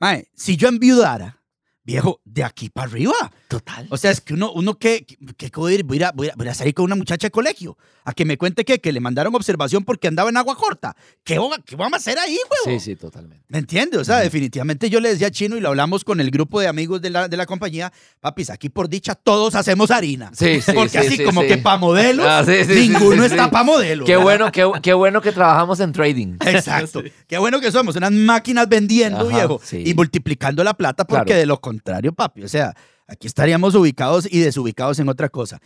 [0.00, 1.42] Mae, si yo enviudara,
[1.82, 3.32] viejo, de aquí para arriba.
[3.48, 3.86] Total.
[3.88, 6.28] O sea, es que uno, uno que, que, voy, a ir, voy, a ir voy
[6.28, 8.92] a- voy a salir con una muchacha de colegio a que me cuente que, que
[8.92, 10.94] le mandaron observación porque andaba en agua corta.
[11.24, 12.78] ¿Qué, va- qué vamos a hacer ahí, huevo?
[12.78, 13.46] Sí, sí, totalmente.
[13.48, 14.00] ¿Me entiendes?
[14.00, 16.68] O sea, definitivamente yo le decía a Chino y lo hablamos con el grupo de
[16.68, 17.90] amigos de la, de la compañía.
[18.20, 20.30] Papis, aquí por dicha todos hacemos harina.
[20.34, 21.48] Sí, sí, Porque sí, así sí, como sí.
[21.48, 23.34] que para modelos, Ah, sí, sí, sí, ninguno sí, sí.
[23.34, 24.04] está para modelos.
[24.04, 24.24] Qué ¿verdad?
[24.24, 26.36] bueno, qué, qué bueno que trabajamos en trading.
[26.46, 27.02] Exacto.
[27.26, 29.82] Qué bueno que somos, unas máquinas vendiendo, Ajá, viejo, sí.
[29.86, 31.40] y multiplicando la plata, porque Claro.
[31.40, 32.74] de lo contrario, papi, o sea,
[33.08, 35.60] aquí estaríamos ubicados y desubicados en otra cosa.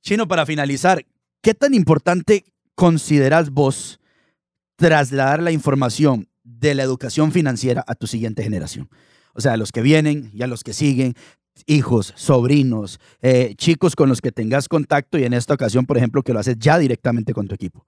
[0.00, 1.04] Chino, para finalizar,
[1.42, 4.00] ¿qué tan importante consideras vos
[4.76, 8.88] trasladar la información de la educación financiera a tu siguiente generación?
[9.34, 11.14] O sea, a los que vienen y a los que siguen,
[11.66, 16.22] hijos, sobrinos, eh, chicos con los que tengas contacto y en esta ocasión, por ejemplo,
[16.22, 17.86] que lo haces ya directamente con tu equipo.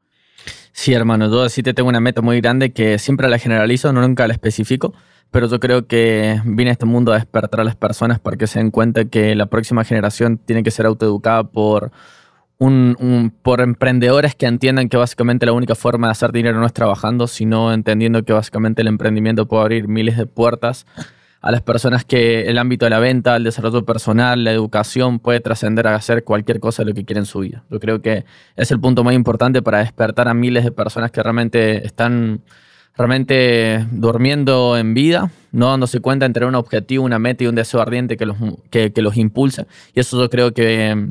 [0.73, 4.03] Sí, hermano, yo sí te tengo una meta muy grande que siempre la generalizo, no
[4.03, 4.95] nunca la especifico,
[5.31, 8.47] pero yo creo que vine a este mundo a despertar a las personas para que
[8.47, 11.91] se den cuenta que la próxima generación tiene que ser autoeducada por,
[12.59, 16.67] un, un- por emprendedores que entiendan que básicamente la única forma de hacer dinero no
[16.67, 20.87] es trabajando, sino entendiendo que básicamente el emprendimiento puede abrir miles de puertas
[21.43, 25.39] a las personas que el ámbito de la venta, el desarrollo personal, la educación puede
[25.41, 27.63] trascender a hacer cualquier cosa de lo que quieren en su vida.
[27.71, 28.25] Yo creo que
[28.57, 32.41] es el punto más importante para despertar a miles de personas que realmente están
[32.97, 37.81] realmente durmiendo en vida, no dándose cuenta tener un objetivo, una meta y un deseo
[37.81, 38.37] ardiente que los,
[38.71, 39.67] que, los impulsa.
[39.95, 41.09] Y eso yo creo que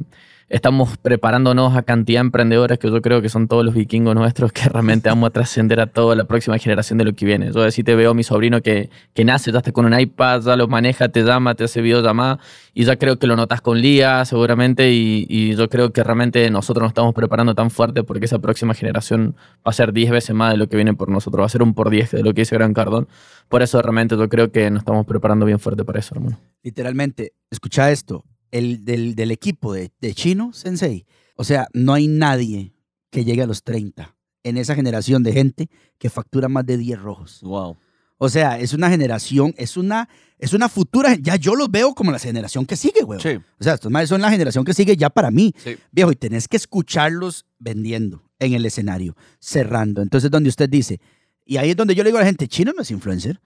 [0.48, 4.52] estamos preparándonos a cantidad de emprendedores que yo creo que son todos los vikingos nuestros
[4.52, 7.52] que realmente vamos a trascender a toda la próxima generación de lo que viene.
[7.52, 10.42] Yo así te veo a mi sobrino que, que nace, ya está con un iPad,
[10.42, 12.40] ya lo maneja, te llama, te hace videollamada
[12.74, 16.50] y ya creo que lo notas con Lía seguramente y, y yo creo que realmente
[16.52, 19.36] nosotros nos estamos preparando tan fuerte porque esa próxima generación
[19.66, 21.64] va a ser 10 veces más de lo que viene por nosotros, va a ser
[21.64, 23.08] un por 10 de lo que dice Gran Cardón.
[23.50, 26.40] Por eso realmente yo creo que nos estamos preparando bien fuerte para eso, hermano.
[26.64, 32.08] literalmente, escucha esto, el del, del equipo de, de Chino Sensei, o sea, no hay
[32.08, 32.74] nadie
[33.10, 37.02] que llegue a los 30 en esa generación de gente que factura más de 10
[37.02, 37.40] rojos.
[37.42, 37.78] Wow.
[38.18, 40.08] O sea, es una generación, es una,
[40.40, 43.20] es una futura, ya yo los veo como la generación que sigue, güey.
[43.20, 43.40] Sí.
[43.60, 45.54] O sea, estos más son la generación que sigue ya para mí.
[45.58, 45.76] Sí.
[45.92, 50.02] Viejo, y tenés que escucharlos vendiendo en el escenario, cerrando.
[50.02, 51.02] Entonces, donde usted dice,
[51.46, 53.42] y ahí es donde yo le digo a la gente, Chino no es influencer.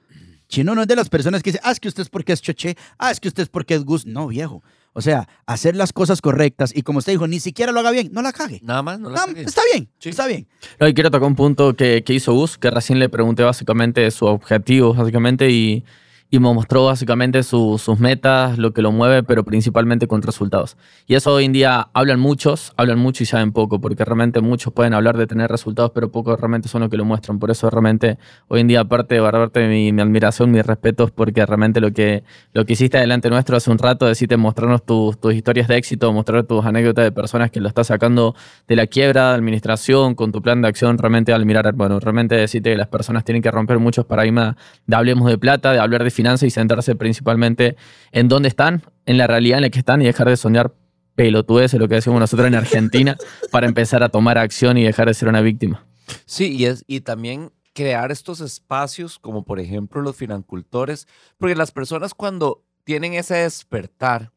[0.48, 2.42] Chino no es de las personas que dice, ah, es que usted es porque es
[2.42, 4.06] choche, ah, es que usted es porque es Gus.
[4.06, 4.64] No, viejo.
[4.94, 8.10] O sea, hacer las cosas correctas y como usted dijo, ni siquiera lo haga bien,
[8.12, 8.60] no la cague.
[8.64, 9.44] Nada más, no la No, cagué.
[9.44, 10.10] está bien, Sí.
[10.10, 10.48] está bien.
[10.80, 14.10] No, y quiero tocar un punto que, que hizo Gus, que recién le pregunté básicamente
[14.12, 15.86] su objetivo, básicamente, y,
[16.32, 20.78] y me mostró básicamente su- sus metas, lo que lo mueve, pero principalmente con resultados.
[21.08, 24.72] Y eso hoy en día hablan muchos, hablan mucho y saben poco, porque realmente muchos
[24.72, 27.40] pueden hablar de tener resultados, pero pocos realmente son los que lo muestran.
[27.40, 31.44] Por eso realmente hoy en día, aparte de guardarte mi, mi admiración, mis respetos, porque
[31.48, 32.24] realmente lo que,
[32.54, 36.14] lo que hiciste delante nuestro hace un rato, decirte mostrarnos tus, tus historias de éxito,
[36.14, 38.36] mostrar tus anécdotas de personas que lo estás sacando
[38.68, 42.36] de la quiebra, de administración, con tu plan de acción, realmente al mirar, bueno, realmente
[42.36, 44.56] decirte que las personas tienen que romper muchos paradigmas
[44.86, 47.78] de hablemos de plata, de hablar de finanzas y centrarse principalmente
[48.12, 50.74] en dónde están, en la realidad en la que están y dejar de soñar
[51.16, 53.16] pelotudeces, lo que decimos nosotros en Argentina,
[53.52, 55.86] para empezar a tomar acción y dejar de ser una víctima.
[56.26, 61.08] Sí, y, es, y también crear estos espacios, como por ejemplo los financultores,
[61.38, 64.34] porque las personas cuando tienen ese despertar,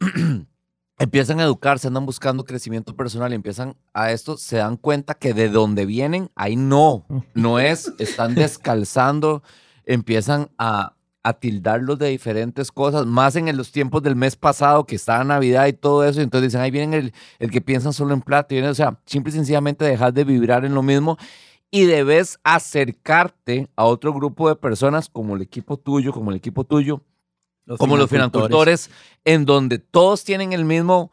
[0.98, 5.32] empiezan a educarse, andan buscando crecimiento personal y empiezan a esto, se dan cuenta que
[5.32, 9.44] de donde vienen, ahí no, no es, están descalzando,
[9.88, 14.94] empiezan a, a tildarlos de diferentes cosas, más en los tiempos del mes pasado que
[14.94, 18.14] estaba Navidad y todo eso, y entonces dicen, ahí vienen el, el que piensan solo
[18.14, 21.16] en plata, y vienen, o sea, simple y sencillamente dejar de vibrar en lo mismo
[21.70, 26.64] y debes acercarte a otro grupo de personas como el equipo tuyo, como el equipo
[26.64, 27.02] tuyo,
[27.78, 28.90] como los financultores,
[29.24, 31.12] en donde todos tienen el mismo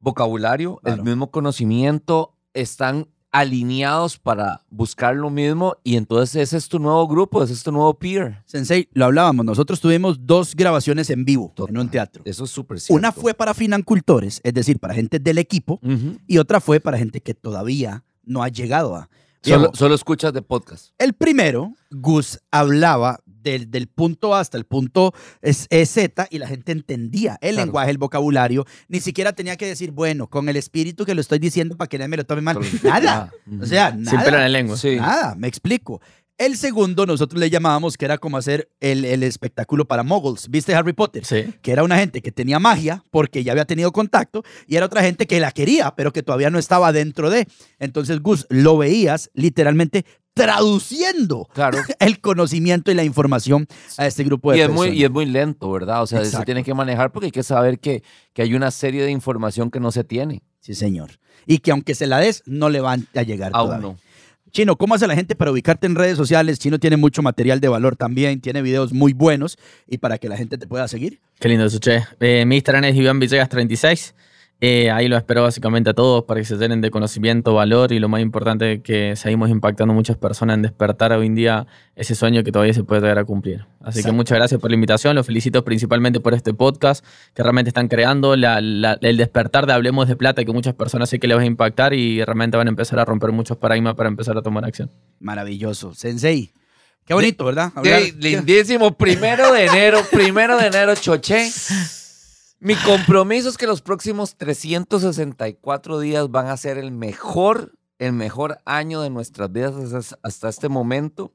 [0.00, 6.78] vocabulario, el mismo conocimiento, están alineados para buscar lo mismo y entonces ese es tu
[6.78, 8.42] nuevo grupo, ese es tu nuevo peer.
[8.46, 12.22] Sensei, lo hablábamos, nosotros tuvimos dos grabaciones en vivo en un teatro.
[12.24, 12.98] Eso es súper cierto.
[12.98, 15.80] Una fue para financultores, es decir, para gente del equipo,
[16.26, 19.10] y otra fue para gente que todavía no ha llegado a...
[19.42, 20.94] Solo, solo escuchas de podcast.
[20.98, 23.20] el primero, Gus hablaba
[23.50, 27.54] del, del punto A hasta el punto es, es Z y la gente entendía el
[27.54, 27.66] Claro.
[27.66, 28.64] lenguaje, el vocabulario.
[28.88, 31.98] Ni siquiera tenía que decir, bueno, con el espíritu que lo estoy diciendo para que
[31.98, 32.58] nadie me lo tome mal.
[32.82, 33.32] Nada.
[33.60, 34.10] O sea, nada.
[34.10, 34.76] Sin pelo en la lengua.
[34.76, 34.96] Sí.
[34.96, 36.00] Nada, me explico.
[36.38, 40.48] El segundo nosotros le llamábamos que era como hacer el, el espectáculo para moguls.
[40.50, 41.24] ¿Viste Harry Potter?
[41.24, 41.46] Sí.
[41.62, 45.02] Que era una gente que tenía magia porque ya había tenido contacto y era otra
[45.02, 47.48] gente que la quería, pero que todavía no estaba dentro de.
[47.78, 51.78] Entonces, Gus, lo veías literalmente traduciendo Claro.
[51.98, 53.66] el conocimiento y la información
[53.96, 54.88] a este grupo de Y es, personas.
[54.90, 56.02] muy, y es muy lento, ¿verdad?
[56.02, 58.02] O sea, se tiene que manejar porque hay que saber que,
[58.34, 60.42] que hay una serie de información que no se tiene.
[60.60, 61.12] Sí, señor.
[61.46, 63.88] Y que aunque se la des, no le van a llegar Aún todavía.
[63.88, 63.98] no.
[64.52, 66.58] Chino, ¿cómo hace la gente para ubicarte en redes sociales?
[66.58, 70.36] Chino tiene mucho material de valor también, tiene videos muy buenos y para que la
[70.36, 71.20] gente te pueda seguir.
[71.38, 72.04] Qué lindo eso, che.
[72.20, 74.14] Eh, mi Instagram es Iván Villegas36.
[74.62, 77.98] Eh, ahí lo espero básicamente a todos para que se llenen de conocimiento, valor y
[77.98, 82.42] lo más importante que seguimos impactando muchas personas en despertar hoy en día ese sueño
[82.42, 83.66] que todavía se puede llegar a cumplir.
[83.82, 87.04] Así que muchas gracias por la invitación, los felicito principalmente por este podcast
[87.34, 91.10] que realmente están creando, la- la- el despertar de Hablemos de Plata que muchas personas
[91.10, 93.94] sé que les va a impactar y realmente van a empezar a romper muchos paradigmas
[93.94, 94.90] para empezar a tomar acción.
[95.20, 95.92] Maravilloso.
[95.92, 96.50] Sensei.
[97.04, 97.72] Qué bonito, ¿verdad?
[97.74, 101.50] Hablar- lindísimo, primero de enero, primero de enero, choché.
[102.58, 108.58] Mi compromiso es que los próximos 364 días van a ser el mejor, el mejor
[108.64, 111.32] año de nuestras vidas hasta, este momento.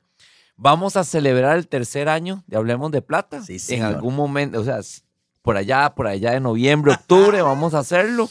[0.58, 3.42] Vamos a celebrar el tercer año de Hablemos de Plata.
[3.44, 4.80] Sí, en algún momento, o sea,
[5.42, 8.30] por allá, por allá de noviembre, octubre, vamos a hacerlo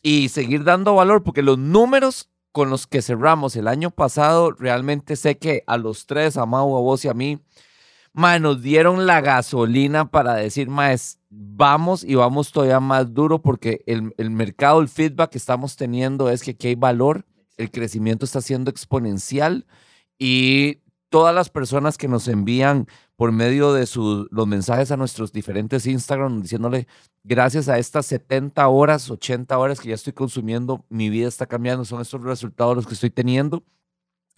[0.00, 5.16] y seguir dando valor, porque los números con los que cerramos el año pasado, realmente
[5.16, 7.40] sé que a los tres, a Mau, a vos y a mí,
[8.12, 13.82] ma, nos dieron la gasolina para decir, más vamos y vamos todavía más duro porque
[13.86, 18.24] el, el mercado, el feedback que estamos teniendo es que aquí hay valor, el crecimiento
[18.24, 19.66] está siendo exponencial
[20.18, 20.78] y
[21.08, 22.86] todas las personas que nos envían
[23.16, 26.86] por medio de sus los mensajes a nuestros diferentes Instagram diciéndole
[27.24, 31.84] gracias a estas 70 horas, 80 horas que ya estoy consumiendo, mi vida está cambiando,
[31.84, 33.64] son estos resultados los que estoy teniendo,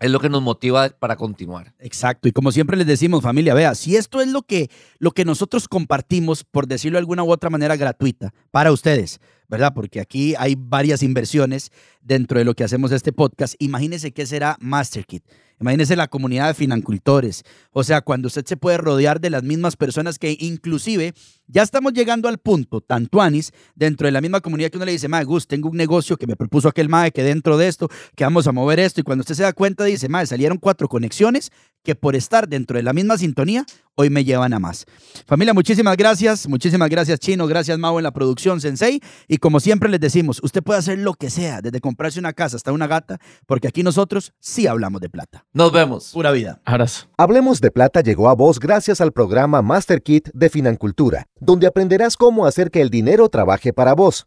[0.01, 1.75] es lo que nos motiva para continuar.
[1.79, 5.25] Exacto, y como siempre les decimos, familia, vea, si esto es lo que, lo que
[5.25, 9.21] nosotros compartimos, por decirlo de alguna u otra manera gratuita, para ustedes,
[9.51, 9.73] ¿verdad?
[9.75, 13.55] Porque aquí hay varias inversiones dentro de lo que hacemos este podcast.
[13.59, 15.25] Imagínense qué será MasterKit.
[15.61, 17.43] Imagínense la comunidad de financultores.
[17.73, 21.13] O sea, cuando usted se puede rodear de las mismas personas que inclusive
[21.49, 24.93] ya estamos llegando al punto, tanto Anis, dentro de la misma comunidad que uno le
[24.93, 27.91] dice, Mae, Gus, tengo un negocio que me propuso aquel Mae, que dentro de esto,
[28.17, 29.01] que vamos a mover esto.
[29.01, 31.51] Y cuando usted se da cuenta, dice, Mae, salieron cuatro conexiones
[31.83, 33.65] que por estar dentro de la misma sintonía,
[33.95, 34.87] hoy me llevan a más.
[35.27, 36.49] Familia, muchísimas gracias.
[36.49, 37.47] Muchísimas gracias, Chino.
[37.47, 39.01] Gracias, Mau, en la producción, Sensei.
[39.29, 42.57] Y como siempre les decimos, usted puede hacer lo que sea, desde comprarse una casa
[42.57, 45.45] hasta una gata, porque aquí nosotros sí hablamos de plata.
[45.53, 46.11] Nos vemos.
[46.13, 46.61] Pura vida.
[46.65, 47.09] Abrazo.
[47.17, 52.17] Hablemos de Plata llegó a vos gracias al programa Master Kit de Financultura, donde aprenderás
[52.17, 54.27] cómo hacer que el dinero trabaje para vos.